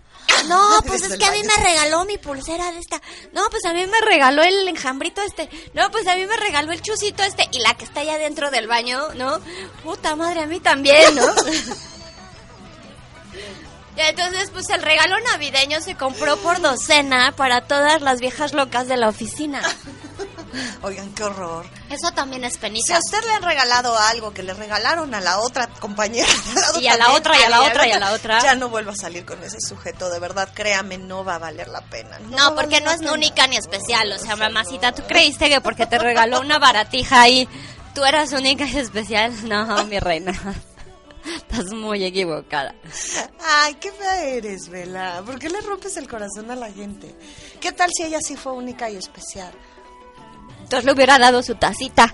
[0.48, 3.02] No, pues es que a mí me regaló mi pulsera de esta.
[3.34, 5.50] No, pues a mí me regaló el enjambrito este.
[5.74, 7.50] No, pues a mí me regaló el chusito este.
[7.52, 9.40] Y la que está allá dentro del baño, ¿no?
[9.84, 11.26] Puta madre, a mí también, ¿no?
[13.98, 18.96] Entonces, pues el regalo navideño se compró por docena para todas las viejas locas de
[18.96, 19.62] la oficina.
[20.82, 21.66] Oigan, qué horror.
[21.90, 22.96] Eso también es Si penita.
[22.96, 26.28] a usted le han regalado algo que le regalaron a la otra compañera
[26.82, 28.42] Y a la otra, y a la otra, y a la otra.
[28.42, 31.68] Ya no vuelva a salir con ese sujeto, de verdad, créame, no va a valer
[31.68, 32.20] la pena.
[32.20, 33.14] No, porque no es pena.
[33.14, 34.12] única ni especial.
[34.12, 37.48] O sea, mamacita, ¿tú creíste que porque te regaló una baratija ahí,
[37.94, 39.34] tú eras única y especial?
[39.48, 40.34] No, mi reina.
[41.36, 42.74] Estás muy equivocada.
[43.44, 45.22] Ay, qué fea eres, Vela.
[45.26, 47.14] ¿Por qué le rompes el corazón a la gente?
[47.60, 49.52] ¿Qué tal si ella sí fue única y especial?
[50.84, 52.14] Le hubiera dado su tacita.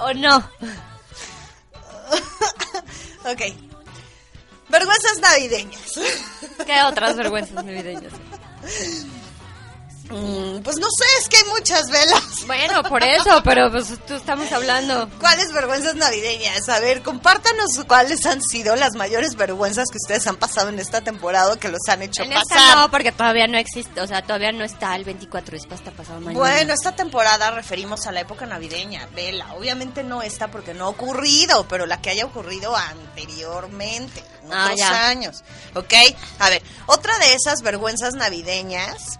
[0.00, 0.36] ¿O no?
[3.24, 3.42] Ok.
[4.68, 6.00] Vergüenzas navideñas.
[6.66, 8.12] ¿Qué otras vergüenzas navideñas?
[10.10, 12.22] Mm, pues no sé, es que hay muchas velas.
[12.50, 15.08] Bueno, por eso, pero pues tú estamos hablando.
[15.20, 16.68] ¿Cuáles vergüenzas navideñas?
[16.68, 21.00] A ver, compártanos cuáles han sido las mayores vergüenzas que ustedes han pasado en esta
[21.02, 22.76] temporada que los han hecho En esta pasar.
[22.78, 26.20] no, porque todavía no existe, o sea, todavía no está el 24, es hasta pasado
[26.20, 26.38] mañana.
[26.40, 29.52] Bueno, esta temporada referimos a la época navideña, Vela.
[29.54, 34.64] Obviamente no esta porque no ha ocurrido, pero la que haya ocurrido anteriormente, en Ah,
[34.64, 35.08] otros ya.
[35.08, 35.44] años.
[35.76, 35.92] ¿Ok?
[36.40, 39.19] A ver, otra de esas vergüenzas navideñas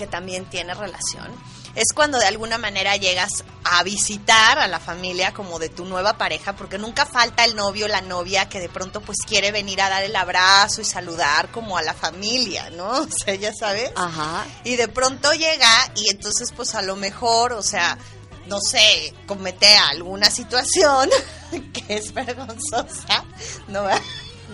[0.00, 1.30] que también tiene relación
[1.74, 6.14] es cuando de alguna manera llegas a visitar a la familia como de tu nueva
[6.14, 9.82] pareja, porque nunca falta el novio o la novia que de pronto pues quiere venir
[9.82, 12.90] a dar el abrazo y saludar como a la familia, ¿no?
[13.10, 13.92] O sea, ya sabes.
[13.94, 14.46] Ajá.
[14.64, 17.98] Y de pronto llega y entonces pues a lo mejor, o sea,
[18.46, 21.10] no sé, comete alguna situación
[21.74, 23.22] que es vergonzosa,
[23.68, 23.84] ¿no?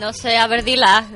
[0.00, 1.06] No sé, a ver, dila.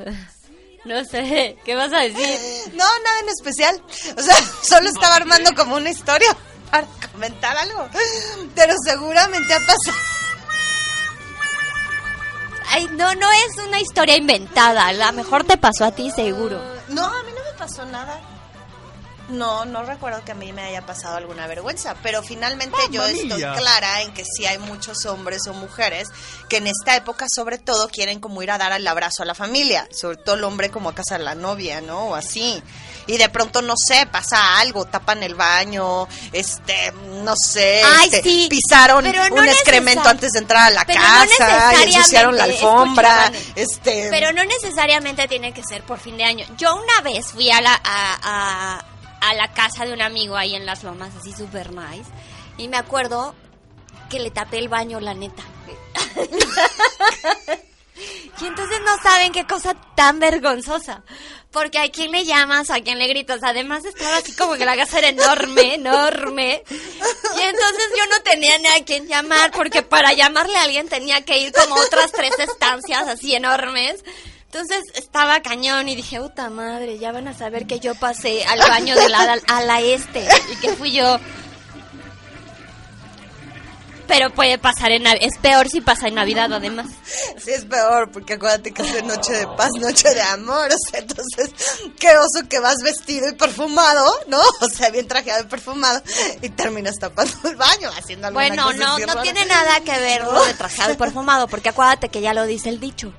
[0.83, 2.39] No sé, ¿qué vas a decir?
[2.73, 3.81] No, nada en especial.
[4.17, 6.35] O sea, solo estaba armando como una historia
[6.71, 7.87] para comentar algo.
[8.55, 9.97] Pero seguramente ha pasado.
[12.69, 14.87] Ay, no, no es una historia inventada.
[14.87, 16.61] A lo mejor te pasó a ti, seguro.
[16.87, 18.19] No, a mí no me pasó nada.
[19.29, 23.41] No, no recuerdo que a mí me haya pasado alguna vergüenza, pero finalmente yo estoy
[23.57, 26.09] clara en que sí hay muchos hombres o mujeres
[26.49, 29.33] que en esta época sobre todo quieren como ir a dar el abrazo a la
[29.33, 32.07] familia, sobre todo el hombre como a casa de la novia, ¿no?
[32.09, 32.61] O así.
[33.07, 36.91] Y de pronto, no sé, pasa algo, tapan el baño, este,
[37.23, 40.83] no sé, Ay, este, sí, pisaron pero no un excremento antes de entrar a la
[40.83, 44.07] no casa, y ensuciaron la alfombra, escucha, este...
[44.11, 46.45] Pero no necesariamente tiene que ser por fin de año.
[46.57, 48.85] Yo una vez fui a la, a, a-
[49.21, 52.09] a la casa de un amigo ahí en Las Lomas, así super nice,
[52.57, 53.33] y me acuerdo
[54.09, 55.43] que le tapé el baño, la neta.
[58.41, 61.03] y entonces no saben qué cosa tan vergonzosa.
[61.51, 63.41] Porque a quién le llamas, a quién le gritas.
[63.43, 66.63] Además estaba así como que la casa era enorme, enorme.
[66.69, 71.25] Y entonces yo no tenía ni a quién llamar, porque para llamarle a alguien tenía
[71.25, 74.03] que ir como otras tres estancias así enormes.
[74.53, 78.59] Entonces estaba cañón y dije, puta madre, ya van a saber que yo pasé al
[78.59, 81.17] baño de la, a la este y que fui yo.
[84.09, 85.25] Pero puede pasar en Navidad.
[85.25, 86.87] Es peor si pasa en Navidad, además.
[87.41, 90.67] Sí, es peor, porque acuérdate que es de noche de paz, noche de amor.
[90.69, 91.51] O sea, entonces,
[91.97, 94.41] qué oso que vas vestido y perfumado, ¿no?
[94.59, 96.01] O sea, bien trajeado y perfumado,
[96.41, 99.21] y terminas tapando el baño, haciendo alguna Bueno, cosa no, no rara.
[99.21, 102.67] tiene nada que ver lo de trajeado y perfumado, porque acuérdate que ya lo dice
[102.67, 103.13] el dicho.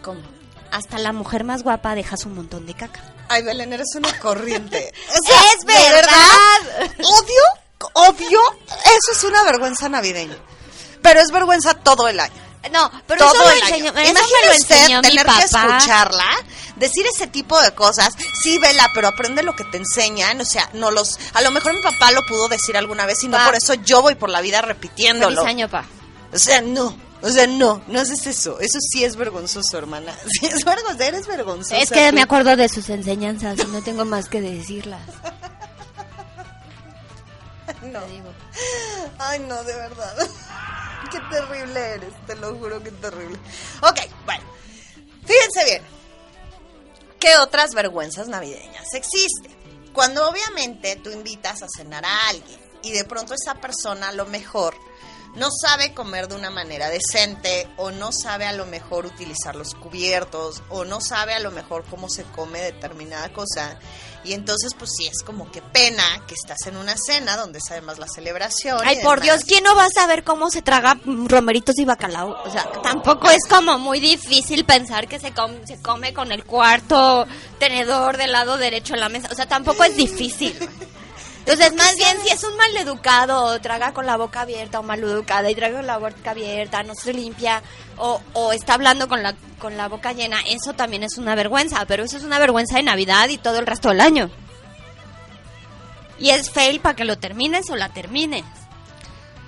[0.00, 0.37] ¿Cómo?
[0.70, 3.00] Hasta la mujer más guapa dejas un montón de caca.
[3.28, 4.92] Ay, Belén, eres una corriente.
[5.14, 6.92] ¡Es de verdad!
[6.98, 8.40] Odio, odio.
[8.68, 10.36] Eso es una vergüenza navideña.
[11.02, 12.48] Pero es vergüenza todo el año.
[12.72, 13.92] No, pero todo eso el año.
[13.96, 16.26] enseñó, me lo usted tener que escucharla,
[16.76, 18.14] decir ese tipo de cosas.
[18.42, 20.40] Sí, vela, pero aprende lo que te enseñan.
[20.40, 21.18] O sea, no los.
[21.34, 24.02] A lo mejor mi papá lo pudo decir alguna vez y no por eso yo
[24.02, 25.42] voy por la vida repitiéndolo.
[25.42, 25.84] Feliz año, pa.
[26.32, 27.07] O sea, no.
[27.20, 28.60] O sea, no, no haces eso.
[28.60, 30.16] Eso sí es vergonzoso, hermana.
[30.40, 31.78] Sí es vergonzoso, eres vergonzosa.
[31.78, 32.14] Es que tú.
[32.14, 35.02] me acuerdo de sus enseñanzas y no tengo más que decirlas.
[37.82, 38.00] No.
[39.18, 40.16] Ay, no, de verdad.
[41.10, 43.38] Qué terrible eres, te lo juro, qué terrible.
[43.82, 44.44] Ok, bueno.
[45.24, 45.82] Fíjense bien.
[47.18, 49.56] ¿Qué otras vergüenzas navideñas existen?
[49.92, 54.26] Cuando obviamente tú invitas a cenar a alguien y de pronto esa persona a lo
[54.26, 54.74] mejor
[55.38, 59.74] no sabe comer de una manera decente o no sabe a lo mejor utilizar los
[59.74, 63.78] cubiertos o no sabe a lo mejor cómo se come determinada cosa
[64.24, 67.70] y entonces pues sí es como que pena que estás en una cena donde es
[67.70, 68.78] además la celebración.
[68.84, 69.20] Ay, por.
[69.20, 72.36] Dios, ¿quién no va a saber cómo se traga romeritos y bacalao?
[72.44, 76.44] O sea, tampoco es como muy difícil pensar que se, com- se come con el
[76.44, 77.26] cuarto
[77.60, 79.28] tenedor del lado derecho en la mesa.
[79.30, 80.58] O sea, tampoco es difícil.
[81.48, 85.50] Entonces, más bien, si es un maleducado, o traga con la boca abierta o maleducada
[85.50, 87.62] y traga con la boca abierta, no se limpia,
[87.96, 91.86] o, o está hablando con la, con la boca llena, eso también es una vergüenza,
[91.86, 94.30] pero eso es una vergüenza de Navidad y todo el resto del año.
[96.18, 98.44] Y es fail para que lo termines o la termines.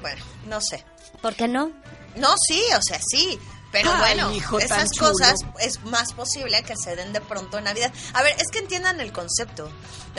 [0.01, 0.87] Bueno, no sé.
[1.21, 1.71] ¿Por qué no?
[2.17, 3.39] No, sí, o sea, sí.
[3.73, 7.65] Pero Ay, bueno, hijo esas cosas es más posible que se den de pronto en
[7.65, 7.93] Navidad.
[8.15, 9.71] A ver, es que entiendan el concepto.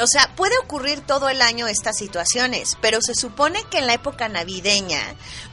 [0.02, 3.94] O sea, puede ocurrir todo el año estas situaciones, pero se supone que en la
[3.94, 5.02] época navideña,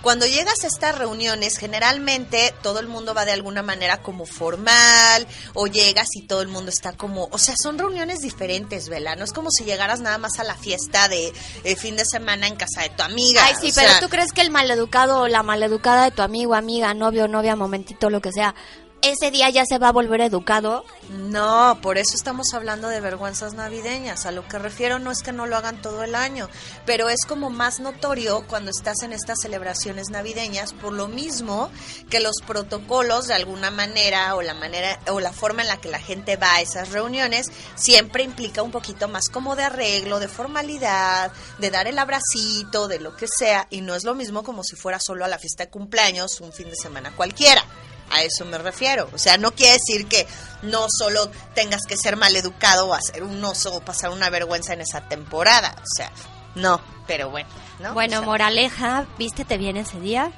[0.00, 5.26] cuando llegas a estas reuniones, generalmente todo el mundo va de alguna manera como formal,
[5.54, 9.16] o llegas y todo el mundo está como, o sea, son reuniones diferentes, Vela.
[9.16, 11.32] No es como si llegaras nada más a la fiesta de
[11.64, 13.44] eh, fin de semana en casa de tu amiga.
[13.44, 16.22] Ay, sí, o pero sea, tú crees que el maleducado o la maleducada de tu
[16.22, 17.56] amigo, amiga, novio, novia,
[17.88, 18.54] momentito, lo que sea,
[19.02, 20.84] ese día ya se va a volver educado.
[21.10, 24.26] No, por eso estamos hablando de vergüenzas navideñas.
[24.26, 26.48] A lo que refiero no es que no lo hagan todo el año,
[26.84, 31.70] pero es como más notorio cuando estás en estas celebraciones navideñas, por lo mismo
[32.10, 35.88] que los protocolos de alguna manera o la manera o la forma en la que
[35.88, 40.28] la gente va a esas reuniones siempre implica un poquito más como de arreglo, de
[40.28, 44.64] formalidad, de dar el abracito, de lo que sea, y no es lo mismo como
[44.64, 47.64] si fuera solo a la fiesta de cumpleaños un fin de semana cualquiera.
[48.10, 49.08] A eso me refiero.
[49.12, 50.26] O sea, no quiere decir que
[50.62, 54.80] no solo tengas que ser maleducado o hacer un oso o pasar una vergüenza en
[54.80, 55.74] esa temporada.
[55.78, 56.10] O sea,
[56.54, 57.48] no, pero bueno.
[57.80, 57.92] ¿no?
[57.94, 60.32] Bueno, O sea, moraleja, vístete bien ese día.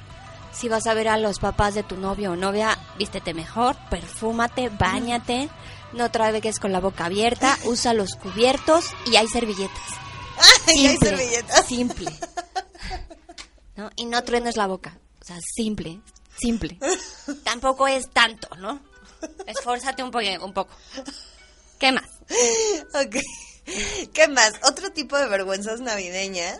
[0.53, 4.67] Si vas a ver a los papás de tu novio o novia, vístete mejor, perfúmate,
[4.69, 5.49] bañate,
[5.93, 9.81] no tragues con la boca abierta, usa los cubiertos y hay servilletas.
[10.75, 11.65] y hay Simple, servilletas.
[11.65, 12.11] simple.
[13.77, 13.89] ¿No?
[13.95, 14.97] Y no truenes la boca.
[15.21, 16.01] O sea, simple,
[16.41, 16.77] simple.
[17.43, 18.79] Tampoco es tanto, ¿no?
[19.45, 20.73] Esfórzate un, po- un poco.
[21.79, 22.09] ¿Qué más?
[22.93, 23.17] Ok.
[24.13, 24.53] ¿Qué más?
[24.63, 26.59] Otro tipo de vergüenzas navideñas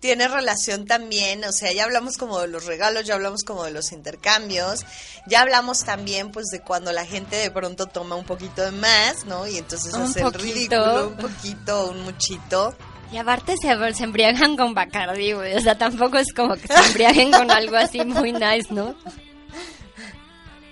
[0.00, 3.72] tiene relación también, o sea, ya hablamos como de los regalos, ya hablamos como de
[3.72, 4.84] los intercambios,
[5.26, 9.24] ya hablamos también pues de cuando la gente de pronto toma un poquito de más,
[9.24, 9.48] ¿no?
[9.48, 12.76] Y entonces hace el ridículo, un poquito, un muchito.
[13.10, 15.54] Y aparte se, se embriagan con Bacardi, güey.
[15.54, 18.94] O sea, tampoco es como que se embriaguen con algo así muy nice, ¿no?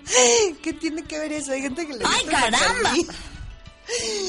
[0.62, 1.52] ¿Qué tiene que ver eso?
[1.52, 2.68] Hay gente que le ¡Ay, gusta el caramba!
[2.82, 3.06] Bacardí.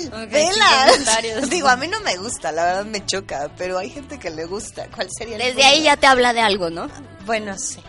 [0.05, 0.85] Ok, Vela.
[0.91, 1.49] comentarios.
[1.49, 4.45] Digo, a mí no me gusta, la verdad me choca, pero hay gente que le
[4.45, 4.87] gusta.
[4.95, 6.87] ¿Cuál sería el Desde ahí ya te habla de algo, ¿no?
[7.25, 7.79] Bueno, sí.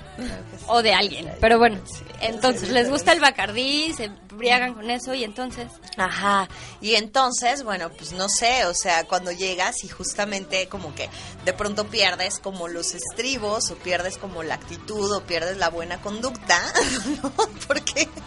[0.66, 1.32] O de alguien.
[1.40, 1.78] Pero bueno,
[2.20, 5.68] entonces les gusta el Bacardí, se embriagan con eso y entonces...
[5.96, 6.48] Ajá,
[6.80, 11.08] y entonces, bueno, pues no sé, o sea, cuando llegas y justamente como que
[11.44, 16.00] de pronto pierdes como los estribos o pierdes como la actitud o pierdes la buena
[16.00, 16.60] conducta,
[17.22, 17.32] ¿no?
[17.66, 18.08] Porque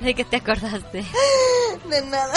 [0.00, 1.04] ¿De qué te acordaste?
[1.88, 2.34] de nada,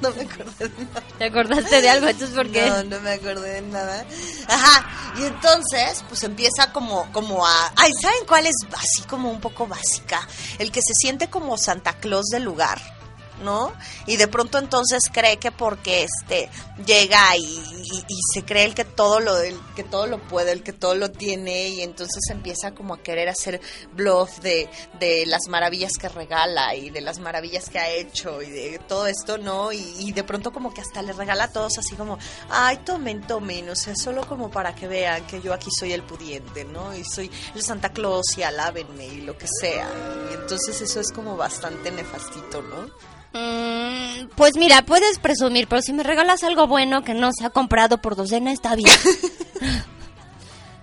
[0.02, 1.02] no me acordé de nada.
[1.18, 2.08] ¿Te acordaste de algo?
[2.08, 2.66] Entonces, ¿por qué?
[2.66, 4.04] No, no me acordé de nada.
[4.48, 7.72] Ajá, y entonces, pues empieza como, como a...
[7.76, 10.26] Ay, ¿saben cuál es así como un poco básica?
[10.58, 12.99] El que se siente como Santa Claus del lugar,
[13.40, 13.72] ¿no?
[14.06, 16.48] Y de pronto entonces cree que porque este
[16.86, 20.52] llega y, y- y se cree el que todo lo el que todo lo puede,
[20.52, 23.60] el que todo lo tiene y entonces empieza como a querer hacer
[23.92, 28.50] bluff de, de las maravillas que regala y de las maravillas que ha hecho y
[28.50, 29.72] de todo esto, ¿no?
[29.72, 32.18] Y, y de pronto como que hasta le regala a todos así como,
[32.50, 36.02] ay, tomen, tomen, o sea, solo como para que vean que yo aquí soy el
[36.02, 36.94] pudiente, ¿no?
[36.96, 39.88] Y soy el Santa Claus y alábenme y lo que sea.
[40.30, 42.90] Y entonces eso es como bastante nefastito, ¿no?
[43.32, 47.50] Mm, pues mira, puedes presumir, pero si me regalas algo bueno que no se ha
[47.50, 48.90] comprado por docena, está bien.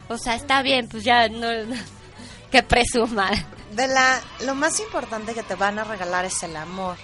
[0.10, 1.48] o sea, está bien, pues ya no...
[2.52, 3.30] Que presuma.
[3.74, 6.96] De la, lo más importante que te van a regalar es el amor,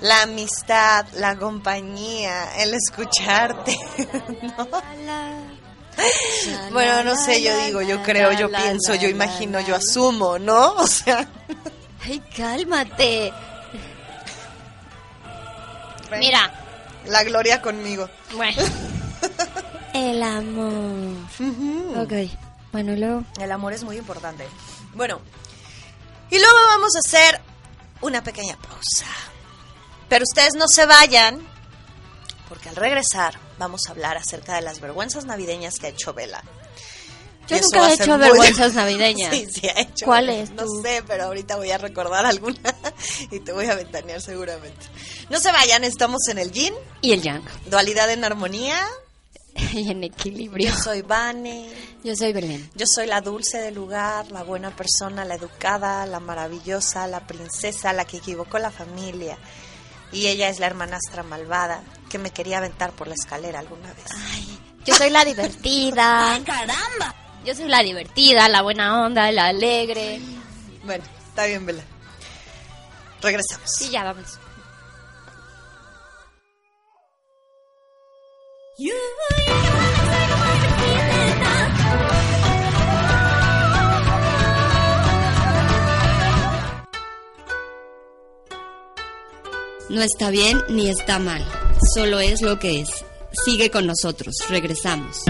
[0.00, 3.78] la amistad, la compañía, el escucharte,
[4.42, 4.68] ¿no?
[6.72, 10.72] Bueno, no sé, yo digo, yo creo, yo pienso, yo imagino, yo asumo, ¿no?
[10.72, 11.28] O sea,
[12.04, 13.32] Ay, cálmate.
[16.18, 16.50] Mira,
[17.06, 18.08] la gloria conmigo.
[18.34, 18.62] bueno.
[19.94, 21.16] El amor.
[21.96, 22.12] Ok.
[22.72, 23.24] Bueno, y luego.
[23.40, 24.46] El amor es muy importante.
[24.94, 25.20] Bueno,
[26.30, 27.40] y luego vamos a hacer
[28.00, 29.06] una pequeña pausa.
[30.08, 31.40] Pero ustedes no se vayan,
[32.48, 36.42] porque al regresar vamos a hablar acerca de las vergüenzas navideñas que ha hecho Vela.
[37.50, 39.34] Yo Y eso nunca he hecho muy- vergüenzas navideñas.
[39.34, 40.06] Sí, sí, ha hecho.
[40.06, 40.82] ¿Cuál es No tu?
[40.82, 42.74] sé, pero ahorita voy a recordar alguna
[43.30, 44.86] y te voy a ventanear seguramente.
[45.28, 47.42] No se vayan, estamos en el Yin, Y el yang.
[47.66, 48.78] dualidad en armonía.
[49.72, 50.70] y en equilibrio.
[50.70, 51.68] Yo soy Vane.
[52.04, 52.70] Yo soy Belén.
[52.76, 57.92] Yo soy la dulce del lugar, la buena persona, la educada, la maravillosa, la princesa,
[57.92, 59.36] la que equivocó la familia.
[60.12, 64.06] Y ella es la hermanastra malvada que me quería aventar por la escalera alguna vez.
[64.86, 66.32] Yo soy la divertida.
[66.32, 67.14] ¡Ay, caramba!
[67.44, 70.20] Yo soy la divertida, la buena onda, la alegre.
[70.84, 71.82] Bueno, está bien, Vela.
[73.22, 73.80] Regresamos.
[73.80, 74.38] Y ya vamos.
[89.90, 91.44] No está bien ni está mal,
[91.94, 93.04] solo es lo que es.
[93.44, 95.24] Sigue con nosotros, regresamos.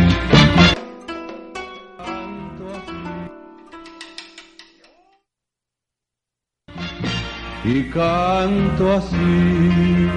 [7.64, 10.11] Y canto así.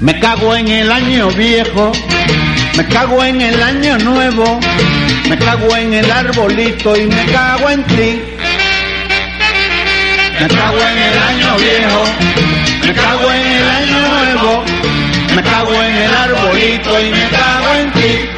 [0.00, 1.92] Me cago en el año viejo,
[2.76, 4.60] me cago en el año nuevo,
[5.28, 8.22] me cago en el arbolito y me cago en ti.
[10.40, 12.04] Me cago en el año viejo,
[12.86, 14.64] me cago en el año nuevo,
[15.34, 18.37] me cago en el arbolito y me cago en ti.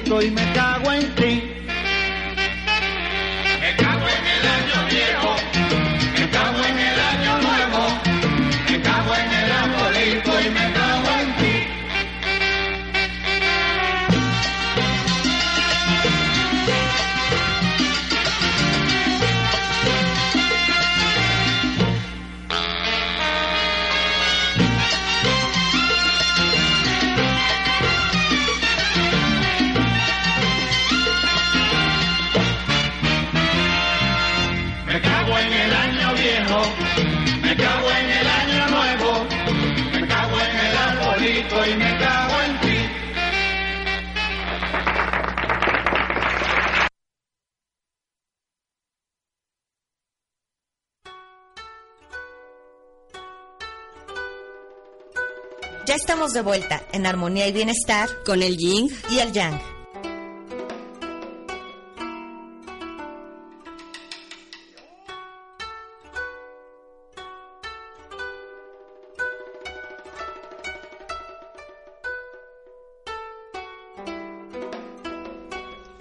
[0.00, 0.49] arbolito y
[56.30, 58.88] estamos de vuelta en armonía y bienestar Con el yin.
[59.10, 59.60] y el yang.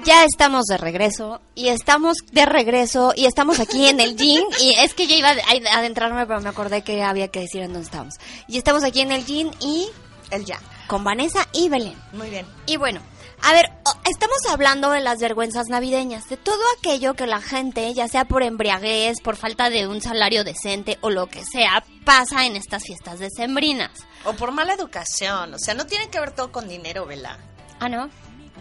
[0.06, 4.74] Ya estamos de regreso y estamos de regreso y estamos aquí en el gym y
[4.80, 7.86] es que ya iba a adentrarme pero me acordé que había que decir en dónde
[7.86, 8.16] estamos.
[8.48, 9.88] Y estamos aquí en el gym y
[10.32, 10.60] El ya.
[10.88, 11.98] con Vanessa y Belén.
[12.14, 12.46] Muy bien.
[12.66, 13.02] Y bueno,
[13.42, 13.70] a ver,
[14.10, 18.44] estamos hablando de las vergüenzas navideñas, de todo aquello que la gente, ya sea por
[18.44, 23.20] embriaguez, por falta de un salario decente o lo que sea, pasa en estas fiestas
[23.20, 23.92] decembrinas.
[24.26, 25.54] O por mala educación.
[25.54, 27.38] O sea, no tiene que ver todo con dinero, Vela.
[27.80, 28.10] Ah, ¿no?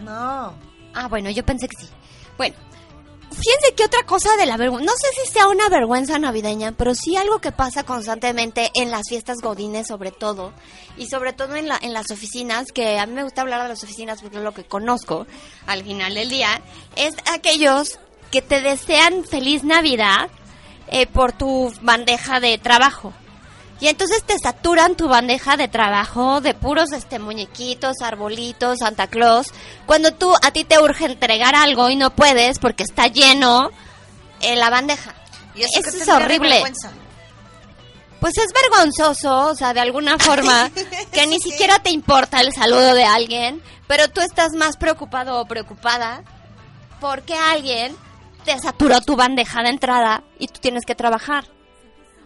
[0.01, 0.53] No.
[0.93, 1.89] Ah, bueno, yo pensé que sí.
[2.37, 2.55] Bueno,
[3.31, 6.93] fíjense que otra cosa de la vergüenza, no sé si sea una vergüenza navideña, pero
[6.95, 10.53] sí algo que pasa constantemente en las fiestas godines sobre todo,
[10.97, 13.69] y sobre todo en, la, en las oficinas, que a mí me gusta hablar de
[13.69, 15.27] las oficinas porque es lo que conozco
[15.67, 16.61] al final del día,
[16.95, 17.99] es aquellos
[18.31, 20.29] que te desean feliz Navidad
[20.87, 23.13] eh, por tu bandeja de trabajo.
[23.81, 29.53] Y entonces te saturan tu bandeja de trabajo de puros este muñequitos, arbolitos, Santa Claus,
[29.85, 33.69] cuando tú a ti te urge entregar algo y no puedes porque está lleno
[34.41, 35.15] eh, la bandeja.
[35.55, 36.61] Y eso, es horrible.
[38.19, 40.69] Pues es vergonzoso, o sea, de alguna forma,
[41.13, 41.51] que ni Sí.
[41.51, 46.23] siquiera te importa el saludo de alguien, pero tú estás más preocupado o preocupada
[46.99, 47.95] porque alguien
[48.43, 51.45] te saturó tu bandeja de entrada y tú tienes que trabajar.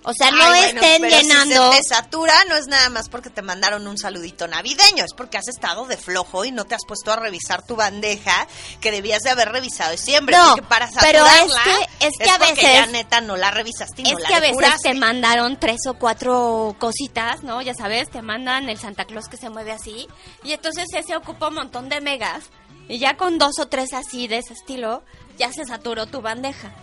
[0.06, 1.72] O sea, no Ay, estén llenando...
[1.72, 5.14] Si se te satura, no es nada más porque te mandaron un saludito navideño, es
[5.16, 8.48] porque has estado de flojo y no te has puesto a revisar tu bandeja
[8.82, 10.36] que debías de haber revisado siempre.
[10.36, 14.02] No, porque para pero es que- es que a veces- ya neta no la revisaste
[14.02, 14.90] y Es no la que a veces depuraste.
[14.90, 17.62] te mandaron tres o cuatro cositas, ¿no?
[17.62, 20.08] Ya sabes, te mandan el Santa Claus que se mueve así.
[20.44, 22.44] Y entonces ese ocupa un montón de megas.
[22.90, 25.04] Y ya con dos o tres así de ese estilo,
[25.38, 26.74] ya se saturó tu bandeja.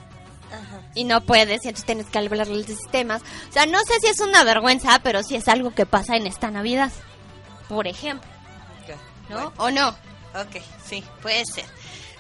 [0.94, 3.22] Y no puedes, y entonces tienes que hablar los sistemas.
[3.48, 6.26] O sea, no sé si es una vergüenza, pero sí es algo que pasa en
[6.26, 6.90] esta Navidad.
[7.68, 8.28] Por ejemplo,
[9.28, 9.53] ¿no?
[9.53, 9.88] bueno, ¿O no?
[10.40, 11.64] ok, sí, puede ser.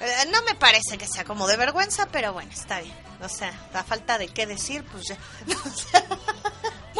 [0.00, 2.94] Eh, no me parece que sea como de vergüenza, pero bueno, está bien.
[3.22, 5.16] O sea, la falta de qué decir, pues ya.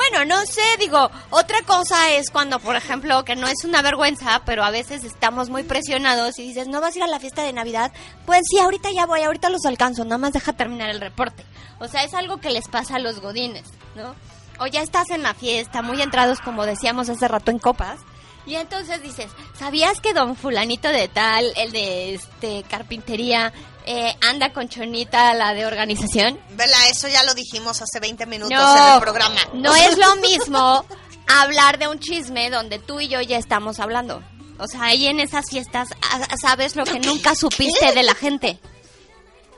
[0.01, 4.40] Bueno, no sé, digo, otra cosa es cuando, por ejemplo, que no es una vergüenza,
[4.46, 7.42] pero a veces estamos muy presionados y dices, ¿no vas a ir a la fiesta
[7.42, 7.92] de Navidad?
[8.24, 11.44] Pues sí, ahorita ya voy, ahorita los alcanzo, nada más deja terminar el reporte.
[11.80, 14.14] O sea, es algo que les pasa a los godines, ¿no?
[14.59, 18.01] O ya estás en la fiesta, muy entrados, como decíamos hace rato, en copas.
[18.46, 23.53] Y entonces dices, ¿sabías que don fulanito de tal, el de este carpintería,
[23.91, 26.38] eh, anda con Chonita, la de organización?
[26.51, 29.41] Vela, eso ya lo dijimos hace 20 minutos No, en el programa.
[29.55, 30.84] no es lo mismo
[31.26, 34.22] hablar de un chisme donde tú y yo ya estamos hablando.
[34.59, 38.61] O sea, ahí en esas fiestas a- sabes lo que nunca supiste de la gente.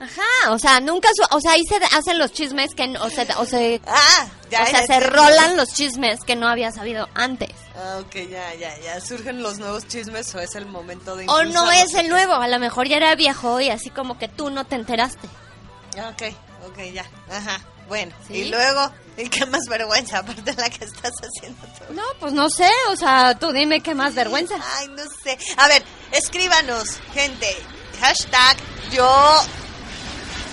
[0.03, 3.09] Ajá, o sea, nunca, su- o sea, ahí se hacen los chismes que, no- o
[3.11, 4.62] se, o se, Ah, ya.
[4.62, 5.16] o sea, ya se entendí.
[5.16, 7.50] rolan los chismes que no había sabido antes.
[7.76, 9.00] Ah, ok, ya, ya, ya.
[9.00, 12.48] ¿Surgen los nuevos chismes o es el momento de O no es el nuevo, a
[12.48, 15.28] lo mejor ya era viejo y así como que tú no te enteraste.
[15.98, 16.34] Ah, Ok,
[16.66, 17.05] ok, ya.
[17.30, 17.61] Ajá.
[17.88, 18.34] Bueno, ¿Sí?
[18.38, 21.92] y luego, ¿y qué más vergüenza aparte de la que estás haciendo tú?
[21.94, 24.55] No, pues no sé, o sea, tú dime qué más vergüenza.
[24.78, 25.38] Ay, no sé.
[25.59, 25.82] A ver,
[26.12, 27.55] escríbanos, gente.
[28.00, 28.57] Hashtag
[28.90, 29.07] yo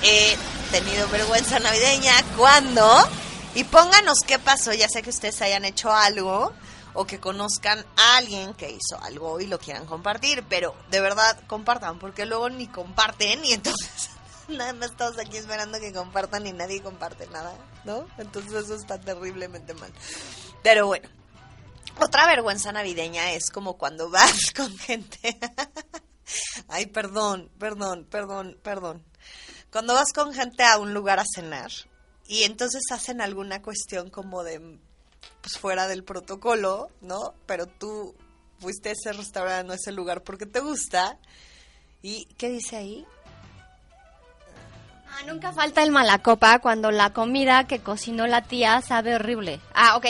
[0.03, 0.37] he
[0.71, 2.13] tenido vergüenza navideña.
[2.37, 3.07] ¿Cuándo?
[3.55, 4.73] Y pónganos qué pasó.
[4.73, 6.53] Ya sé que ustedes hayan hecho algo
[6.93, 10.43] o que conozcan a alguien que hizo algo y lo quieran compartir.
[10.49, 14.09] Pero de verdad, compartan, porque luego ni comparten y entonces
[14.47, 17.53] nada más estamos aquí esperando que compartan y nadie comparte nada,
[17.85, 18.07] ¿no?
[18.17, 19.91] Entonces eso está terriblemente mal.
[20.63, 21.09] Pero bueno.
[22.01, 25.37] Otra vergüenza navideña es como cuando vas con gente.
[26.69, 29.03] Ay, perdón, perdón, perdón, perdón.
[29.72, 31.72] Cuando vas con gente a un lugar a cenar
[32.28, 34.80] y entonces hacen alguna cuestión como de
[35.41, 37.34] pues fuera del protocolo, ¿no?
[37.45, 38.15] Pero tú
[38.59, 41.17] fuiste a ese restaurante o ese lugar porque te gusta.
[42.01, 43.05] ¿Y qué dice ahí?
[45.07, 49.59] Ah, nunca falta el malacopa cuando la comida que cocinó la tía sabe horrible.
[49.74, 50.05] Ah, ok.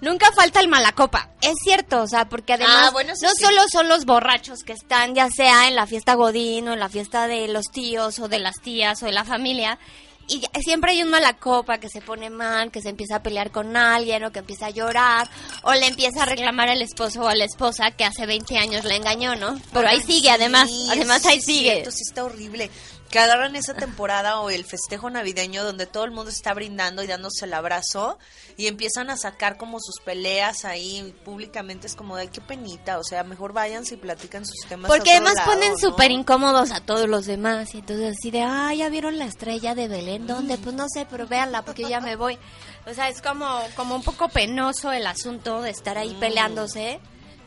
[0.00, 1.30] Nunca falta el malacopa.
[1.40, 3.42] Es cierto, o sea, porque además Ah, bueno, eso no sí.
[3.44, 6.88] solo son los borrachos que están ya sea en la fiesta godín o en la
[6.88, 9.78] fiesta de los tíos o de las tías o de la familia.
[10.26, 13.76] Y siempre hay un malacopa que se pone mal, que se empieza a pelear con
[13.76, 15.28] alguien o que empieza a llorar
[15.64, 18.84] o le empieza a reclamar al esposo o a la esposa que hace 20 años
[18.86, 19.60] le engañó, ¿no?
[19.74, 21.72] Pero ahí sigue, además, sí, además ahí sigue.
[21.72, 22.70] cierto, sí está horrible.
[23.14, 27.06] Que agarran esa temporada o el festejo navideño donde todo el mundo está brindando y
[27.06, 28.18] dándose el abrazo
[28.56, 32.98] y empiezan a sacar como sus peleas ahí públicamente es como de "Ay, qué penita,
[32.98, 34.90] o sea, mejor váyanse y platican sus temas.
[34.90, 35.78] a Porque otro además lado, ponen ¿no?
[35.78, 37.72] súper incómodos a todos los demás.
[37.76, 40.26] Y entonces así de, ah, ya vieron la estrella de Belén.
[40.26, 40.58] ¿Dónde?
[40.58, 42.36] Pues no sé, pero véanla porque yo ya me voy.
[42.84, 47.00] O sea, es como, como un poco penoso el asunto de estar ahí peleándose.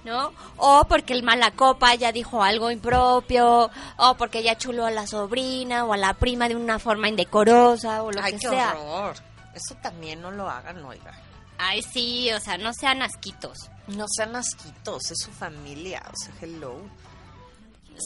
[0.07, 0.31] ¿No?
[0.55, 5.05] O porque el mala copa ya dijo algo impropio, o porque ya chuló a la
[5.05, 8.73] sobrina o a la prima de una forma indecorosa o lo Ay, que qué sea.
[8.77, 9.17] horror.
[9.53, 11.11] Eso también no lo hagan, oiga.
[11.57, 13.69] Ay, sí, o sea, no sean asquitos.
[13.87, 16.75] No sean asquitos, es su familia, o sea, hello.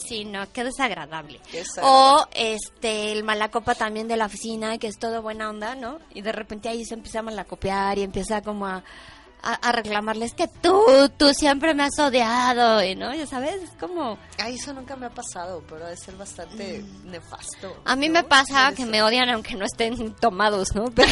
[0.08, 1.38] Sí, no, qué desagradable.
[1.50, 2.00] Qué desagradable.
[2.00, 5.98] O este, el malacopa también de la oficina, que es todo buena onda, ¿no?
[6.14, 8.82] Y de repente ahí se empieza a malacopiar y empieza como a,
[9.42, 10.82] a, a reclamarles que tú,
[11.16, 13.12] tú siempre me has odiado, y, ¿no?
[13.14, 14.18] Ya sabes, es como...
[14.38, 17.76] Ay, eso nunca me ha pasado, pero debe ser bastante nefasto.
[17.84, 18.14] A mí ¿no?
[18.14, 18.86] me pasa que ser.
[18.86, 20.84] me odian aunque no estén tomados, ¿no?
[20.94, 21.10] Pero...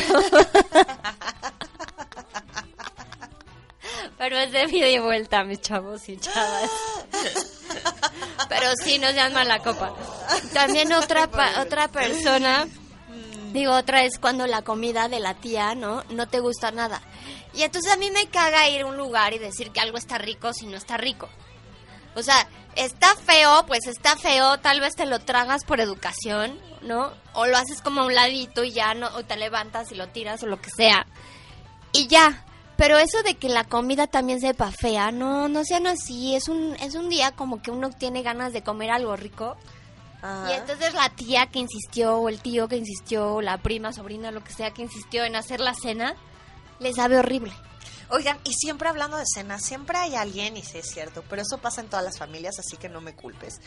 [4.19, 6.71] Pero es de vida y vuelta, mis chavos y chavas.
[8.49, 9.95] Pero sí, no sean mala copa.
[10.53, 12.67] También otra pa- otra persona,
[13.53, 16.05] digo, otra es cuando la comida de la tía, ¿no?
[16.11, 17.01] No te gusta nada.
[17.55, 20.19] Y entonces a mí me caga ir a un lugar y decir que algo está
[20.19, 21.29] rico si no está rico.
[22.15, 27.13] O sea, está feo, pues está feo, tal vez te lo tragas por educación, ¿no?
[27.35, 30.09] O lo haces como a un ladito y ya no, o te levantas y lo
[30.09, 31.07] tiras o lo que sea.
[31.93, 32.45] Y ya.
[32.77, 36.35] Pero eso de que la comida también sepa fea, no, no sean así.
[36.35, 39.57] Es un, es un día como que uno tiene ganas de comer algo rico.
[40.23, 40.51] Ajá.
[40.51, 44.31] Y entonces la tía que insistió, o el tío que insistió, o la prima, sobrina,
[44.31, 46.17] lo que sea que insistió en hacer la cena,
[46.81, 47.53] le sabe horrible.
[48.09, 51.59] Oigan, y siempre hablando de cena, siempre hay alguien, y sí es cierto, pero eso
[51.59, 53.61] pasa en todas las familias, así que no me culpes.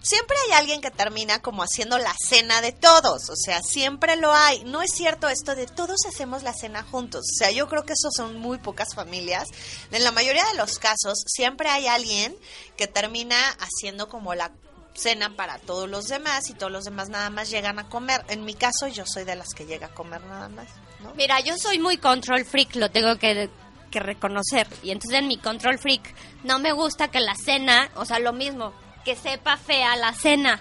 [0.00, 4.34] Siempre hay alguien que termina como haciendo la cena de todos, o sea, siempre lo
[4.34, 4.62] hay.
[4.64, 7.94] No es cierto esto de todos hacemos la cena juntos, o sea, yo creo que
[7.94, 9.48] eso son muy pocas familias.
[9.90, 12.36] En la mayoría de los casos, siempre hay alguien
[12.76, 14.52] que termina haciendo como la
[14.94, 18.24] cena para todos los demás y todos los demás nada más llegan a comer.
[18.28, 20.68] En mi caso, yo soy de las que llega a comer nada más,
[21.04, 21.14] ¿no?
[21.14, 23.48] Mira, yo soy muy control freak, lo tengo que,
[23.90, 24.66] que reconocer.
[24.82, 26.02] Y entonces en mi control freak
[26.42, 28.72] no me gusta que la cena, o sea, lo mismo,
[29.04, 30.60] que sepa fea la cena.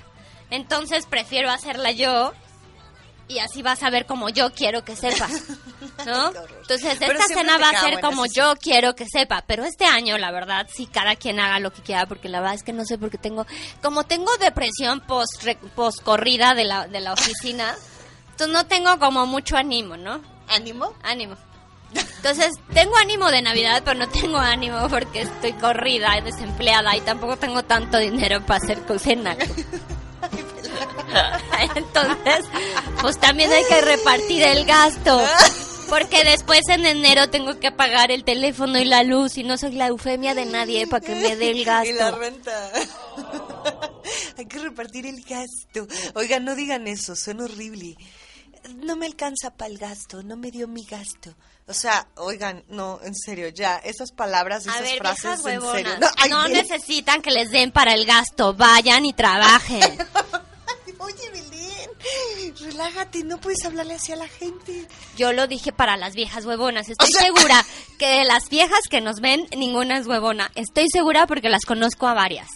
[0.51, 2.33] Entonces prefiero hacerla yo
[3.27, 5.27] y así vas a ver como yo quiero que sepa.
[6.05, 6.27] ¿No?
[6.61, 9.43] Entonces esta cena va a ser como yo quiero que sepa.
[9.47, 12.55] Pero este año, la verdad, sí, cada quien haga lo que quiera porque la verdad
[12.55, 13.45] es que no sé por qué tengo...
[13.81, 15.43] Como tengo depresión post,
[15.75, 17.75] post corrida de la, de la oficina,
[18.31, 20.21] entonces no tengo como mucho ánimo, ¿no?
[20.47, 20.93] ¿Ánimo?
[21.03, 21.35] ánimo.
[21.93, 27.37] Entonces, tengo ánimo de Navidad, pero no tengo ánimo porque estoy corrida, desempleada y tampoco
[27.37, 29.37] tengo tanto dinero para hacer cocina.
[31.75, 32.45] Entonces,
[33.01, 35.21] pues también hay que repartir el gasto.
[35.89, 39.73] Porque después en enero tengo que pagar el teléfono y la luz y no soy
[39.73, 42.17] la eufemia de nadie para que me dé el Y la gasto.
[42.17, 42.71] renta.
[44.37, 45.85] Hay que repartir el gasto.
[46.15, 47.95] Oigan, no digan eso, suena horrible.
[48.75, 51.33] No me alcanza para el gasto, no me dio mi gasto.
[51.67, 55.97] O sea, oigan, no, en serio, ya, esas palabras, A esas ver, frases, en serio.
[55.99, 59.81] no, ay, necesitan que les den para el gasto, vayan y trabajen.
[60.99, 64.87] Oye, Belén, relájate, no puedes hablarle así a la gente.
[65.17, 66.87] Yo lo dije para las viejas huevonas.
[66.89, 67.65] Estoy O sea- segura
[67.99, 70.49] que de las viejas que nos ven, ninguna es huevona.
[70.55, 72.47] Estoy segura porque las conozco a varias.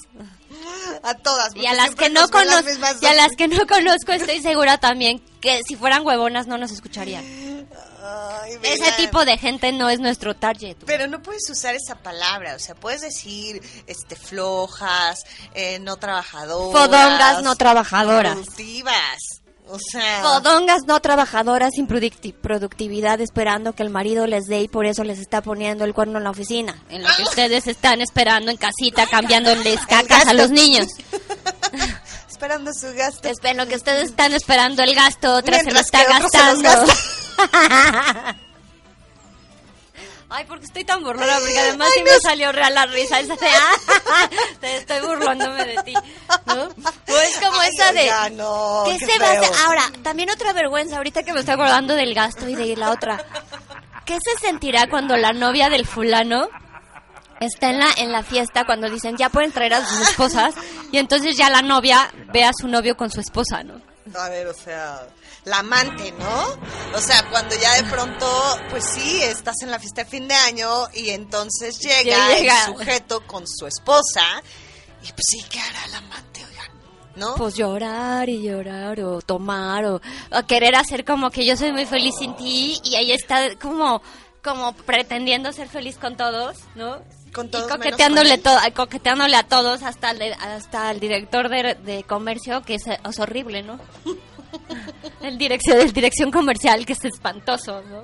[1.03, 1.55] A todas.
[1.55, 2.69] Y a las que no conozco,
[3.01, 6.71] y a las que no conozco, estoy segura también que si fueran huevonas no nos
[6.71, 7.23] escucharían.
[8.03, 10.77] Ay, Ese tipo de gente no es nuestro target.
[10.85, 16.81] Pero no puedes usar esa palabra, o sea, puedes decir, este, flojas, eh, no trabajadoras.
[16.81, 18.33] Fodongas no trabajadoras.
[18.33, 19.41] Productivas.
[19.69, 20.21] O sea.
[20.21, 25.03] Fodongas no trabajadoras sin producti- productividad esperando que el marido les dé y por eso
[25.03, 26.81] les está poniendo el cuerno en la oficina.
[26.89, 30.87] En lo que ustedes están esperando en casita cambiándoles cacas a los niños.
[32.29, 33.27] Esperando su gasto.
[33.29, 36.93] Es- En lo que ustedes están esperando el gasto, otra se lo Mientras está gastando.
[40.29, 43.47] Ay, porque estoy tan burlona, porque además sí me salió real la risa esa de,
[43.47, 45.93] "Ah, te estoy burlándome de ti,
[46.47, 46.63] ¿no?
[46.63, 49.43] O es como Ay, esa de, oiga, no, ¿qué qué se va a hacer?
[49.53, 49.65] feo.
[49.65, 53.23] Ahora, también otra vergüenza, ahorita que me estoy acordando del gasto y de la otra,
[54.05, 56.49] ¿qué se sentirá cuando la novia del fulano
[57.39, 60.55] está en la, en la fiesta cuando dicen, ya pueden traer a sus esposas,
[60.91, 63.79] y entonces ya la novia ve a su novio con su esposa, ¿no?
[64.19, 65.07] A ver, o sea,
[65.45, 66.97] la amante, ¿no?
[66.97, 68.27] O sea, cuando ya de pronto,
[68.69, 72.65] pues sí, estás en la fiesta de fin de año y entonces llega, llega.
[72.67, 74.23] el sujeto con su esposa
[75.03, 76.67] y pues sí, ¿qué hará el amante, oigan?
[77.15, 77.35] ¿no?
[77.35, 79.95] Pues llorar y llorar o tomar o,
[80.31, 84.01] o querer hacer como que yo soy muy feliz sin ti y ahí está como
[84.43, 86.99] como pretendiendo ser feliz con todos, ¿no?
[87.33, 88.63] Con y todos menos coqueteándole, con él.
[88.71, 92.83] to- coqueteándole a todos hasta el, de- hasta el director de, de comercio que es,
[92.87, 93.79] es horrible, ¿no?
[95.21, 98.01] el dirección el dirección comercial que es espantoso, ¿no?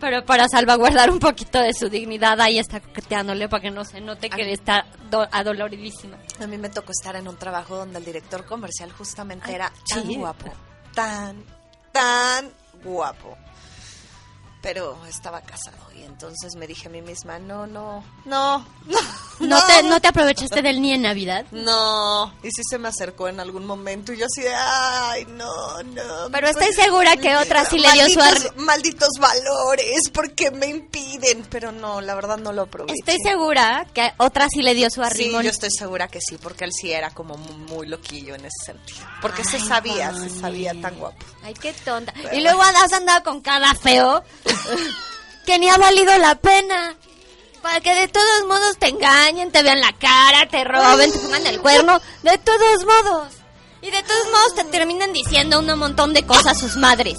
[0.00, 4.00] Pero para salvaguardar un poquito de su dignidad ahí está coqueteándole para que no se
[4.00, 6.16] note que está do- adoloridísima.
[6.40, 10.06] A mí me tocó estar en un trabajo donde el director comercial justamente era tan
[10.06, 10.14] sí.
[10.14, 10.52] guapo.
[10.94, 11.42] Tan,
[11.90, 12.48] tan
[12.84, 13.36] guapo.
[14.60, 18.98] Pero estaba casado y entonces me dije a mí misma, no, no, no, no.
[19.40, 21.46] ¿No, te, ¿No te aprovechaste del ni en Navidad?
[21.52, 25.80] No, y sí se me acercó en algún momento y yo así de, ay, no,
[25.84, 26.28] no.
[26.32, 31.46] Pero estoy segura que otra sí le dio su arri- Malditos valores, porque me impiden.
[31.48, 32.94] Pero no, la verdad no lo aproveché.
[32.98, 35.44] Estoy segura que otra sí le dio su Sí, arrimón.
[35.44, 38.72] yo estoy segura que sí, porque él sí era como muy, muy loquillo en ese
[38.72, 39.06] sentido.
[39.22, 41.24] Porque se sabía, se sabía tan guapo.
[41.44, 42.12] Ay, qué tonta.
[42.32, 44.24] Y luego has andado con cada feo
[45.46, 46.94] que ni ha valido la pena.
[47.62, 51.46] Para que de todos modos te engañen, te vean la cara, te roben, te pongan
[51.46, 52.00] el cuerno.
[52.22, 53.28] De todos modos.
[53.82, 57.18] Y de todos modos te terminan diciendo un montón de cosas sus madres.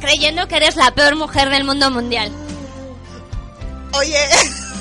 [0.00, 2.30] Creyendo que eres la peor mujer del mundo mundial.
[3.92, 4.18] Oye,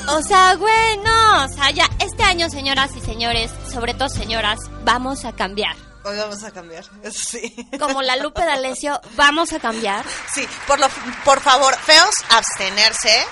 [0.09, 1.45] O sea, güey, no.
[1.45, 5.75] O sea, ya este año, señoras y señores, sobre todo señoras, vamos a cambiar.
[6.03, 6.85] Hoy vamos a cambiar.
[7.11, 7.67] Sí.
[7.79, 10.05] Como la Lupe D'Alessio, vamos a cambiar.
[10.33, 10.87] Sí, por, lo,
[11.23, 13.25] por favor, feos, abstenerse.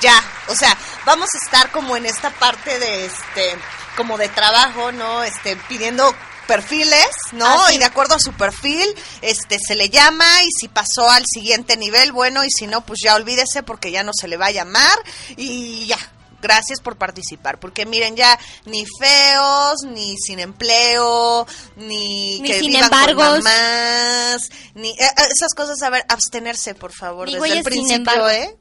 [0.00, 3.56] Ya, o sea, vamos a estar como en esta parte de este,
[3.96, 5.22] como de trabajo, ¿no?
[5.22, 6.14] Este, pidiendo
[6.46, 7.46] perfiles, ¿no?
[7.46, 7.76] Ah, sí.
[7.76, 8.86] Y de acuerdo a su perfil,
[9.20, 13.00] este, se le llama y si pasó al siguiente nivel, bueno, y si no, pues
[13.02, 14.98] ya olvídese porque ya no se le va a llamar
[15.36, 15.98] y ya.
[16.42, 22.72] Gracias por participar, porque miren ya ni feos, ni sin empleo, ni, Ni que sin
[22.72, 23.44] vivan con embargos.
[23.44, 28.28] mamás, ni eh, eh, esas cosas, a ver, abstenerse, por favor, Ni desde el principio.
[28.28, 28.56] ¿eh?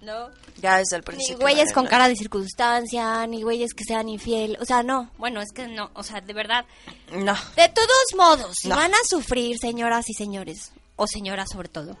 [0.00, 0.30] No.
[0.62, 1.38] Ya desde el Ni principio.
[1.40, 4.56] güeyes con cara de circunstancia, ni güeyes que sean infiel.
[4.60, 5.10] O sea, no.
[5.18, 5.90] Bueno, es que no.
[5.94, 6.64] O sea, de verdad.
[7.12, 7.36] No.
[7.54, 8.74] De todos modos, No.
[8.76, 11.96] van a sufrir, señoras y señores, o señoras sobre todo,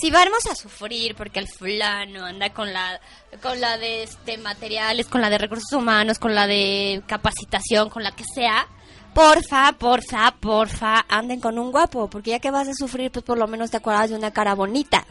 [0.00, 3.00] si vamos a sufrir porque el fulano anda con la
[3.42, 8.02] con la de este materiales, con la de recursos humanos, con la de capacitación, con
[8.02, 8.66] la que sea,
[9.14, 13.38] porfa, porfa, porfa, anden con un guapo, porque ya que vas a sufrir, pues por
[13.38, 15.04] lo menos te acuerdas de una cara bonita.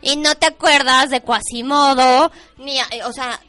[0.00, 3.40] Y no te acuerdas de Quasimodo, ni, eh, o sea,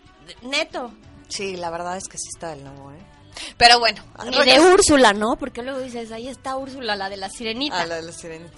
[0.42, 0.92] neto.
[1.30, 3.11] Sí, la verdad es que sí está del nuevo, ¿eh?
[3.58, 4.04] Pero bueno.
[4.30, 5.36] Ni de Úrsula, ¿no?
[5.38, 7.82] Porque luego dices, ahí está Úrsula, la de la sirenita.
[7.82, 8.58] A la de la sirenita.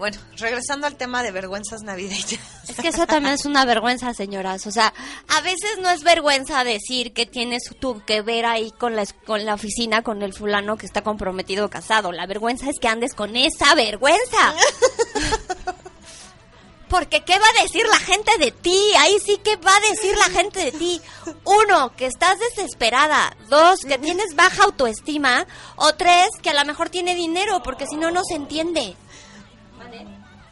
[0.00, 2.40] Bueno, regresando al tema de vergüenzas navideñas.
[2.66, 4.66] Es que eso también es una vergüenza, señoras.
[4.66, 4.94] O sea,
[5.28, 9.44] a veces no es vergüenza decir que tienes tú que ver ahí con la, con
[9.44, 12.12] la oficina, con el fulano que está comprometido o casado.
[12.12, 14.54] La vergüenza es que andes con esa vergüenza.
[16.90, 18.78] Porque ¿qué va a decir la gente de ti?
[18.98, 21.00] Ahí sí que va a decir la gente de ti.
[21.44, 23.34] Uno, que estás desesperada.
[23.48, 25.46] Dos, que tienes baja autoestima.
[25.76, 28.96] O tres, que a lo mejor tiene dinero, porque si no, no se entiende.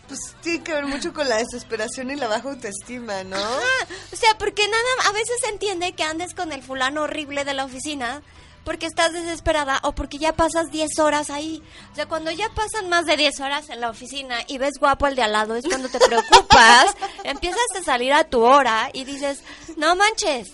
[0.07, 3.36] Pues tiene que ver mucho con la desesperación y la baja autoestima, ¿no?
[3.36, 7.53] O sea, porque nada, a veces se entiende que andes con el fulano horrible de
[7.53, 8.22] la oficina
[8.68, 11.62] porque estás desesperada o porque ya pasas 10 horas ahí.
[11.90, 15.06] O sea, cuando ya pasan más de 10 horas en la oficina y ves guapo
[15.06, 16.94] al de al lado, es cuando te preocupas,
[17.24, 19.40] empiezas a salir a tu hora y dices,
[19.78, 20.52] no manches.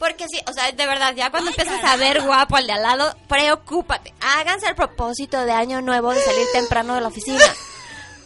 [0.00, 2.82] Porque sí, o sea, de verdad, ya cuando empiezas a ver guapo al de al
[2.82, 4.12] lado, preocúpate.
[4.20, 7.44] Háganse el propósito de año nuevo de salir temprano de la oficina.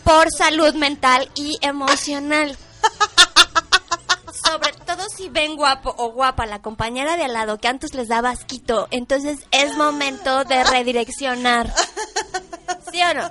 [0.04, 2.56] Por salud mental y emocional.
[5.22, 8.88] Si ven guapo o guapa la compañera de al lado que antes les daba asquito,
[8.90, 11.72] entonces es momento de redireccionar.
[12.90, 13.30] ¿Sí o no?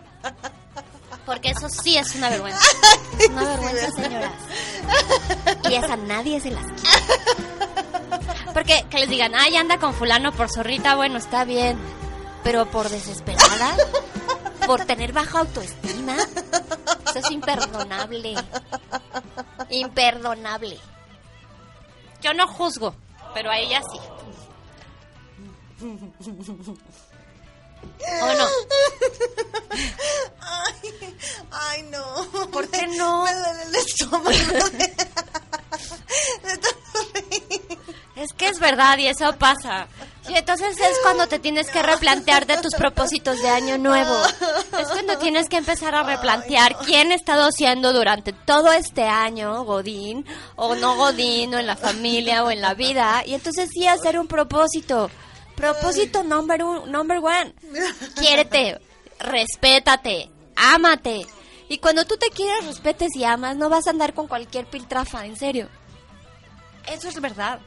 [1.25, 2.65] Porque eso sí es una vergüenza.
[3.31, 4.31] Una vergüenza, señoras.
[5.69, 6.89] Y esa nadie se las quita.
[8.53, 11.77] Porque que les digan, ay, anda con fulano por zorrita, bueno, está bien.
[12.41, 13.75] Pero por desesperada,
[14.65, 18.35] por tener baja autoestima, eso es imperdonable.
[19.69, 20.79] Imperdonable.
[22.21, 22.93] Yo no juzgo,
[23.33, 23.99] pero a ella sí.
[28.21, 28.47] ¿O no?
[30.39, 31.17] Ay,
[31.51, 32.47] ay, no.
[32.51, 33.23] ¿Por qué no?
[33.23, 34.29] Me duele el estómago.
[36.43, 37.70] De tanto reír.
[38.21, 39.87] Es que es verdad y eso pasa.
[40.29, 44.13] Y entonces es cuando te tienes que replantearte tus propósitos de año nuevo.
[44.79, 49.63] Es cuando tienes que empezar a replantear quién ha estado siendo durante todo este año,
[49.63, 53.23] Godín, o no Godín, o en la familia, o en la vida.
[53.25, 55.09] Y entonces sí hacer un propósito.
[55.55, 57.53] Propósito number, un- number one.
[58.19, 58.79] Quiérete,
[59.19, 61.25] respétate, ámate.
[61.69, 65.25] Y cuando tú te quieres, respetes y amas, no vas a andar con cualquier piltrafa,
[65.25, 65.67] en serio.
[66.85, 67.59] Eso es verdad.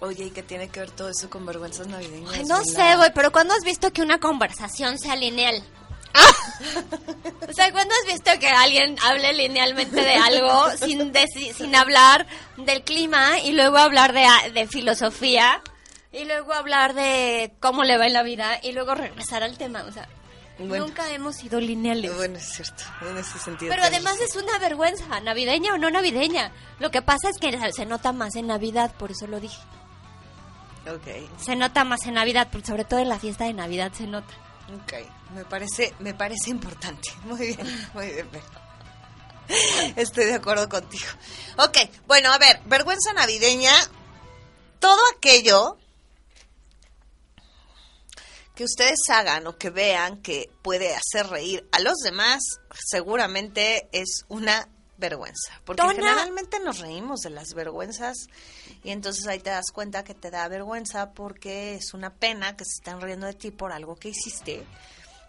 [0.00, 2.32] Oye, ¿y qué tiene que ver todo eso con vergüenzas navideñas?
[2.34, 5.62] Ay, no sé, güey, pero ¿cuándo has visto que una conversación sea lineal?
[7.48, 12.26] o sea, ¿cuándo has visto que alguien hable linealmente de algo sin, deci- sin hablar
[12.56, 15.62] del clima y luego hablar de, de filosofía
[16.12, 19.84] y luego hablar de cómo le va en la vida y luego regresar al tema?
[19.84, 20.08] O sea,
[20.58, 20.86] Bueno.
[20.86, 22.14] nunca hemos sido lineales.
[22.16, 23.70] Bueno, es cierto, en ese sentido.
[23.70, 26.52] Pero además es una vergüenza, navideña o no navideña.
[26.80, 29.58] Lo que pasa es que se nota más en Navidad, por eso lo dije.
[30.94, 31.06] Ok,
[31.40, 34.32] Se nota más en Navidad, porque sobre todo en la fiesta de Navidad se nota.
[34.82, 34.94] ok.
[35.34, 37.08] Me parece, me parece importante.
[37.24, 38.28] Muy bien, muy bien.
[39.96, 41.06] Estoy de acuerdo contigo.
[41.58, 43.72] Ok, bueno, a ver, vergüenza navideña.
[44.80, 45.76] Todo aquello
[48.54, 52.42] que ustedes hagan o que vean que puede hacer reír a los demás,
[52.74, 54.68] seguramente es una
[55.00, 55.60] vergüenza.
[55.64, 58.16] Porque generalmente nos reímos de las vergüenzas
[58.84, 62.64] y entonces ahí te das cuenta que te da vergüenza porque es una pena que
[62.64, 64.64] se están riendo de ti por algo que hiciste.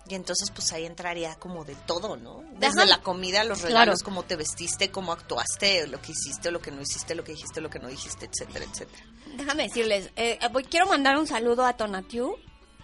[0.08, 2.44] Y entonces pues ahí entraría como de todo, ¿no?
[2.58, 3.74] Desde la comida, los Claro.
[3.76, 7.34] regalos, cómo te vestiste, cómo actuaste, lo que hiciste, lo que no hiciste, lo que
[7.34, 9.04] dijiste, lo que no dijiste, etcétera, etcétera.
[9.38, 12.36] Déjame decirles, eh, voy- quiero mandar un saludo a Tonatiu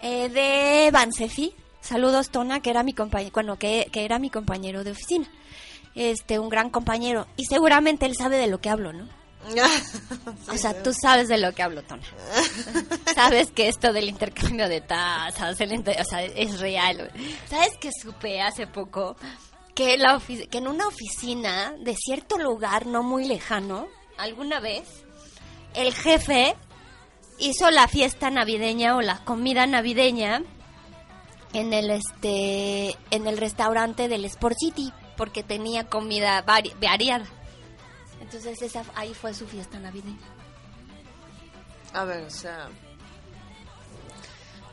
[0.01, 1.53] eh, de Bansefi.
[1.81, 5.27] Saludos Tona, que era mi compañero, bueno, que, que era mi compañero de oficina.
[5.97, 7.25] Este, un gran compañero.
[7.37, 9.07] Y seguramente él sabe de lo que hablo, ¿no?
[10.53, 12.03] O sea, tú sabes de lo que hablo, Tona.
[13.15, 17.11] sabes que esto del intercambio de tasas, el inter- o sea, es real.
[17.49, 19.15] ¿Sabes que supe hace poco?
[19.75, 23.87] Que, la que en una oficina de cierto lugar no muy lejano,
[24.17, 24.87] alguna vez,
[25.75, 26.55] el jefe
[27.39, 30.41] hizo la fiesta navideña o la comida navideña
[31.53, 37.25] en el este en el restaurante del Sport City porque tenía comida vari- variada.
[38.21, 40.17] Entonces esa ahí fue su fiesta navideña.
[41.93, 42.69] A ver, o sea,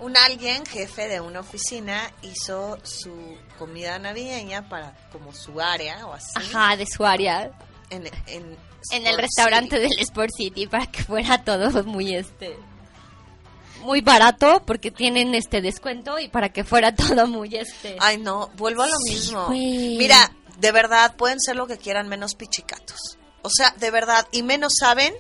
[0.01, 6.13] un alguien, jefe de una oficina, hizo su comida navideña para como su área o
[6.13, 6.33] así.
[6.37, 7.51] Ajá, de su área
[7.91, 8.57] En, en,
[8.91, 9.89] en el restaurante City.
[9.89, 12.57] del Sport City para que fuera todo muy este
[13.85, 18.51] muy barato porque tienen este descuento y para que fuera todo muy este Ay, no,
[18.57, 19.49] vuelvo a lo Sí, mismo.
[19.49, 23.19] Mira, de verdad, pueden ser lo que quieran menos pichicatos.
[23.43, 25.15] O sea, de verdad, y menos saben,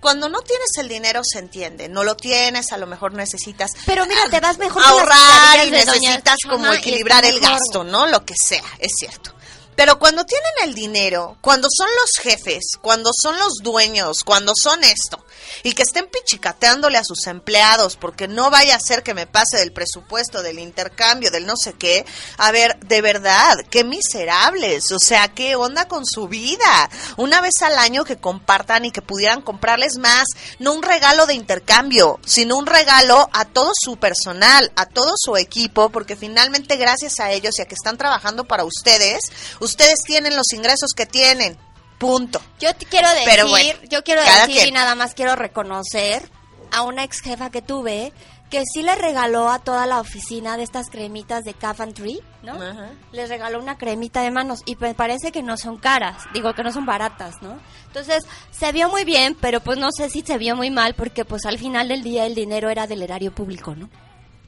[0.00, 4.04] cuando no tienes el dinero se entiende, no lo tienes, a lo mejor necesitas Pero
[4.04, 8.06] mira, te vas mejor ahorrar y necesitas como equilibrar el gasto, ¿no?
[8.06, 9.34] Lo que sea, es cierto.
[9.76, 14.84] Pero cuando tienen el dinero, cuando son los jefes, cuando son los dueños, cuando son
[14.84, 15.24] esto,
[15.62, 19.58] y que estén pichicateándole a sus empleados porque no vaya a ser que me pase
[19.58, 22.04] del presupuesto, del intercambio, del no sé qué,
[22.38, 26.90] a ver, de verdad, qué miserables, o sea, qué onda con su vida.
[27.16, 30.24] Una vez al año que compartan y que pudieran comprarles más,
[30.58, 35.36] no un regalo de intercambio, sino un regalo a todo su personal, a todo su
[35.36, 39.20] equipo, porque finalmente gracias a ellos y a que están trabajando para ustedes,
[39.60, 41.56] ustedes tienen los ingresos que tienen.
[41.98, 42.40] Punto.
[42.58, 44.68] Yo te quiero decir, Pero bueno, yo quiero decir quien.
[44.68, 46.30] y nada más quiero reconocer
[46.72, 48.12] a una ex jefa que tuve
[48.50, 52.54] que sí le regaló a toda la oficina de estas cremitas de Tree, ¿no?
[52.54, 52.90] Ajá.
[53.12, 56.64] Les regaló una cremita de manos y me parece que no son caras, digo que
[56.64, 57.60] no son baratas, ¿no?
[57.86, 61.24] Entonces, se vio muy bien, pero pues no sé si se vio muy mal porque
[61.24, 63.88] pues al final del día el dinero era del erario público, ¿no?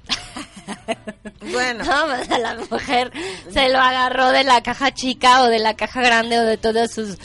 [1.53, 1.85] Bueno.
[1.85, 3.13] No, pues, a la mujer
[3.53, 6.91] se lo agarró de la caja chica o de la caja grande o de todos
[6.91, 7.17] sus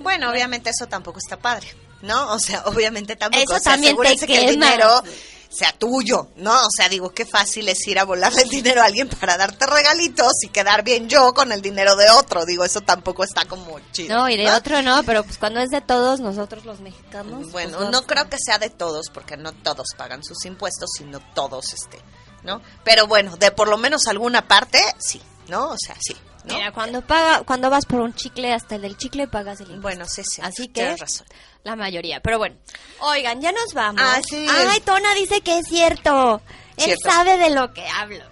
[0.00, 1.68] Bueno, obviamente eso tampoco está padre,
[2.02, 2.32] ¿no?
[2.32, 3.42] O sea, obviamente tampoco.
[3.42, 5.02] Eso o sea, también te que el dinero
[5.48, 6.52] sea tuyo, ¿no?
[6.52, 9.66] O sea, digo, qué fácil es ir a volarle el dinero a alguien para darte
[9.66, 12.44] regalitos y quedar bien yo con el dinero de otro.
[12.44, 14.16] Digo, eso tampoco está como chido.
[14.16, 17.50] No, y de otro no, pero pues cuando es de todos nosotros los mexicanos.
[17.52, 21.20] Bueno, pues, no creo que sea de todos, porque no todos pagan sus impuestos, sino
[21.34, 21.98] todos, este,
[22.46, 22.62] ¿no?
[22.84, 25.70] Pero bueno, de por lo menos alguna parte, sí, ¿no?
[25.70, 26.16] O sea, sí.
[26.44, 26.54] ¿no?
[26.54, 29.82] Mira, cuando paga, cuando vas por un chicle, hasta el del chicle pagas el impuesto.
[29.82, 30.40] Bueno, sí, sí.
[30.42, 31.26] Así que tienes razón.
[31.64, 32.56] la mayoría, pero bueno.
[33.00, 34.00] Oigan, ya nos vamos.
[34.02, 34.46] Ah, sí.
[34.48, 36.40] Ay, Tona dice que es cierto.
[36.76, 38.24] Él sabe de lo que hablo.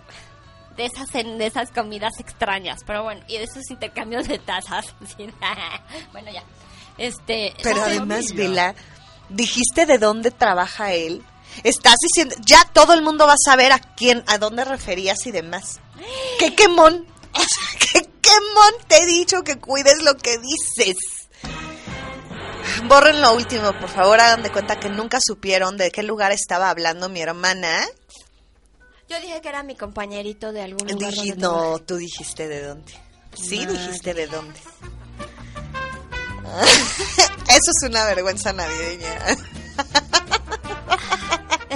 [0.77, 4.87] De esas, de esas comidas extrañas, pero bueno, y de esos intercambios de tazas.
[6.13, 6.43] Bueno, ya.
[6.99, 8.75] Este, Pero además, Vela,
[9.29, 11.25] dijiste de dónde trabaja él.
[11.63, 15.31] Estás diciendo, ya todo el mundo va a saber a quién, a dónde referías y
[15.31, 15.81] demás.
[16.39, 17.07] ¡Qué quemón!
[17.79, 18.73] ¡Qué quemón!
[18.89, 20.97] Te he dicho que cuides lo que dices.
[22.89, 26.71] Borren lo último, por favor, hagan de cuenta que nunca supieron de qué lugar estaba
[26.71, 27.87] hablando mi hermana.
[29.09, 31.13] Yo dije que era mi compañerito de algún lugar.
[31.13, 32.93] Dije, no, tú dijiste de dónde.
[33.35, 33.73] Sí, Madre.
[33.79, 34.59] dijiste de dónde.
[37.49, 39.19] Eso es una vergüenza navideña.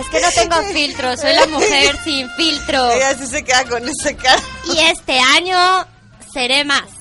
[0.01, 2.91] Es que no tengo filtro, soy la mujer sin filtro.
[2.93, 4.43] Ella sí se queda con ese cara.
[4.73, 5.87] Y este año
[6.33, 6.98] seré más.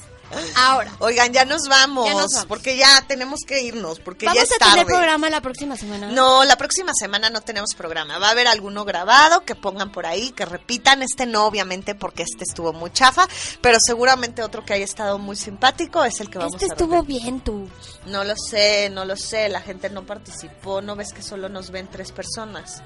[0.55, 0.91] Ahora.
[0.99, 2.45] Oigan, ya nos vamos, Ya nos vamos.
[2.47, 6.07] porque ya tenemos que irnos, porque Vamos ya es a tener programa la próxima semana.
[6.11, 8.17] No, la próxima semana no tenemos programa.
[8.19, 11.01] Va a haber alguno grabado que pongan por ahí, que repitan.
[11.03, 13.27] Este no, obviamente, porque este estuvo muy chafa,
[13.61, 16.95] pero seguramente otro que haya estado muy simpático es el que vamos Este a estuvo
[17.01, 17.21] repetir.
[17.21, 17.69] bien tú.
[18.05, 19.49] No lo sé, no lo sé.
[19.49, 20.81] La gente no participó.
[20.81, 22.81] ¿No ves que solo nos ven tres personas?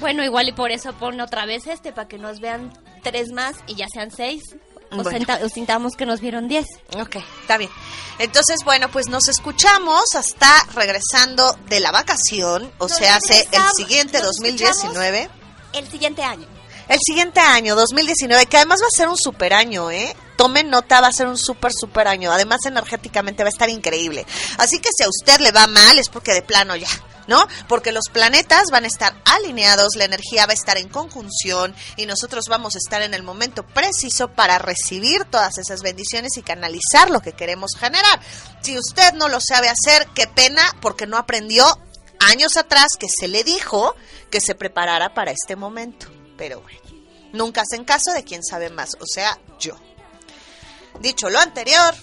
[0.00, 2.72] Bueno, igual y por eso pone otra vez este, para que nos vean
[3.02, 4.42] tres más y ya sean seis.
[4.92, 5.26] O, Bueno.
[5.96, 6.66] que nos vieron diez.
[6.98, 7.70] Ok, está bien.
[8.18, 13.62] Entonces, bueno, pues nos escuchamos hasta regresando de la vacación, o Nos sea, hace el
[13.76, 15.28] siguiente nos 2019.
[15.72, 16.46] El siguiente año.
[16.88, 20.14] El siguiente año, 2019, que además va a ser un super año, ¿eh?
[20.36, 22.30] Tomen nota, va a ser un super, super año.
[22.30, 24.24] Además, energéticamente va a estar increíble.
[24.58, 26.88] Así que si a usted le va mal, es porque de plano ya,
[27.26, 27.46] ¿no?
[27.68, 32.06] Porque los planetas van a estar alineados, la energía va a estar en conjunción y
[32.06, 37.10] nosotros vamos a estar en el momento preciso para recibir todas esas bendiciones y canalizar
[37.10, 38.20] lo que queremos generar.
[38.60, 41.64] Si usted no lo sabe hacer, qué pena, porque no aprendió
[42.20, 43.94] años atrás que se le dijo
[44.30, 46.06] que se preparara para este momento.
[46.36, 46.80] Pero bueno,
[47.32, 49.76] nunca hacen caso de quien sabe más, o sea, yo.
[51.00, 51.94] Dicho lo anterior,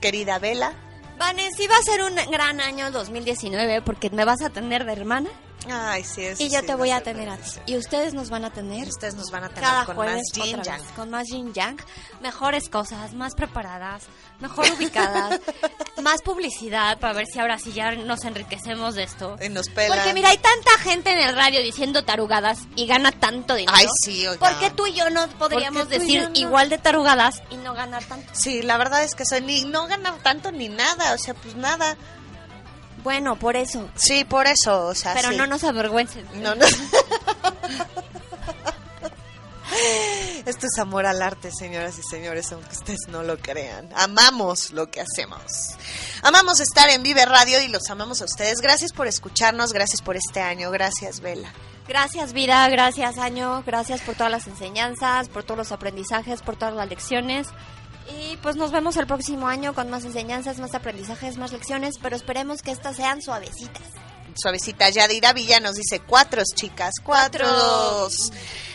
[0.00, 0.74] querida Vela,
[1.18, 4.92] Vanes, sí va a ser un gran año 2019 porque me vas a tener de
[4.92, 5.30] hermana
[5.70, 7.50] ay, sí, eso y yo sí te voy a tener a ti.
[7.66, 10.48] Y ustedes nos van a tener Ustedes nos van a tener cada con jueves más
[10.48, 10.80] otra yang.
[10.82, 11.76] vez, con más yin yang,
[12.20, 14.04] mejores cosas, más preparadas,
[14.40, 15.40] mejor ubicadas,
[16.02, 19.36] más publicidad para ver si ahora sí ya nos enriquecemos de esto.
[19.40, 19.96] Y nos pelan.
[19.98, 23.76] Porque mira, hay tanta gente en el radio diciendo tarugadas y gana tanto dinero.
[23.76, 24.38] Ay, sí, oigan.
[24.38, 26.36] ¿Por qué tú y yo no podríamos ¿Por qué tú y decir no?
[26.38, 28.32] igual de tarugadas y no ganar tanto?
[28.34, 31.54] Sí, la verdad es que soy ni no ganar tanto ni nada, o sea, pues
[31.56, 31.96] nada.
[33.06, 33.88] Bueno, por eso.
[33.94, 35.36] Sí, por eso, o sea, Pero sí.
[35.36, 36.26] no nos avergüencen.
[36.42, 36.66] No, no.
[40.44, 43.88] Esto es amor al arte, señoras y señores, aunque ustedes no lo crean.
[43.94, 45.76] Amamos lo que hacemos.
[46.22, 48.60] Amamos estar en Vive Radio y los amamos a ustedes.
[48.60, 51.52] Gracias por escucharnos, gracias por este año, gracias, Vela.
[51.86, 56.74] Gracias vida, gracias año, gracias por todas las enseñanzas, por todos los aprendizajes, por todas
[56.74, 57.46] las lecciones.
[58.08, 62.16] Y pues nos vemos el próximo año con más enseñanzas, más aprendizajes, más lecciones, pero
[62.16, 63.82] esperemos que estas sean suavecitas.
[64.36, 67.46] Suavecita Yadira Villa nos dice cuatro, chicas, cuatro.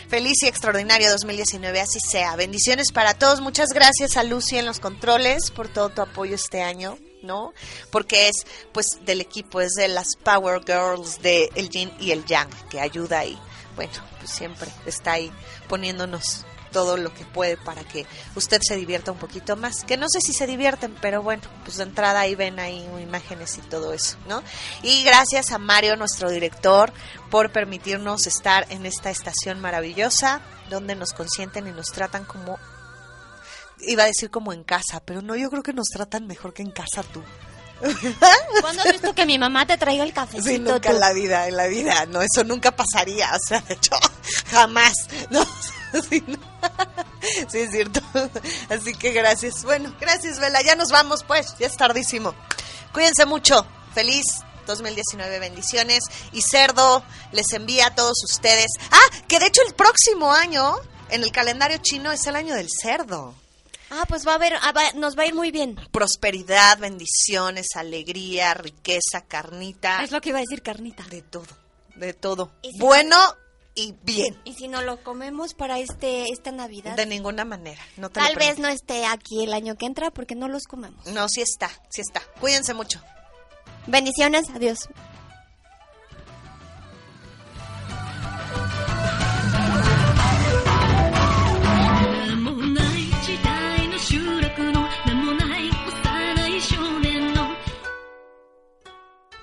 [0.09, 2.35] Feliz y extraordinario 2019, así sea.
[2.35, 3.39] Bendiciones para todos.
[3.39, 7.53] Muchas gracias a Lucy en los controles por todo tu apoyo este año, ¿no?
[7.91, 12.25] Porque es, pues, del equipo, es de las Power Girls de el Yin y el
[12.25, 13.39] Yang, que ayuda ahí.
[13.75, 15.31] Bueno, pues siempre está ahí
[15.69, 18.05] poniéndonos todo lo que puede para que
[18.35, 19.83] usted se divierta un poquito más.
[19.83, 23.57] Que no sé si se divierten, pero bueno, pues de entrada ahí ven ahí imágenes
[23.57, 24.41] y todo eso, ¿no?
[24.81, 26.93] Y gracias a Mario, nuestro director,
[27.29, 32.57] por permitirnos estar en esta estación maravillosa, donde nos consienten y nos tratan como
[33.83, 36.61] iba a decir como en casa, pero no, yo creo que nos tratan mejor que
[36.61, 37.23] en casa tú.
[38.61, 40.47] ¿Cuándo has visto que mi mamá te traiga el cafecito?
[40.47, 40.95] Sí, nunca tú?
[40.95, 43.95] en la vida, en la vida, no, eso nunca pasaría, o sea, de hecho,
[44.51, 44.93] jamás,
[45.31, 45.43] no,
[47.49, 47.99] sí, es cierto,
[48.69, 52.33] así que gracias, bueno, gracias, Vela, ya nos vamos, pues, ya es tardísimo,
[52.93, 54.23] cuídense mucho, feliz
[54.67, 60.31] 2019, bendiciones, y Cerdo les envía a todos ustedes, ah, que de hecho el próximo
[60.31, 60.75] año,
[61.09, 63.33] en el calendario chino, es el año del cerdo.
[63.89, 65.75] Ah, pues va a haber, ah, va- nos va a ir muy bien.
[65.91, 70.01] Prosperidad, bendiciones, alegría, riqueza, carnita.
[70.03, 71.03] Es lo que iba a decir carnita.
[71.09, 71.47] De todo,
[71.95, 72.51] de todo.
[72.61, 73.17] ¿Y si- Bueno
[73.75, 74.39] y bien.
[74.43, 76.95] Y si no lo comemos para este esta Navidad.
[76.95, 77.81] De ninguna manera.
[78.13, 81.05] Tal vez no esté aquí el año que entra porque no los comemos.
[81.07, 82.21] No, sí está, sí está.
[82.39, 83.01] Cuídense mucho.
[83.87, 84.89] Bendiciones, adiós.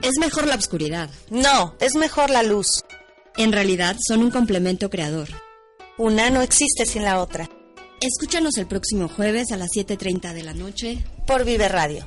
[0.01, 1.11] Es mejor la oscuridad.
[1.29, 2.83] No, es mejor la luz.
[3.39, 5.29] En realidad son un complemento creador.
[5.97, 7.49] Una no existe sin la otra.
[8.01, 12.05] Escúchanos el próximo jueves a las 7.30 de la noche por Vive Radio.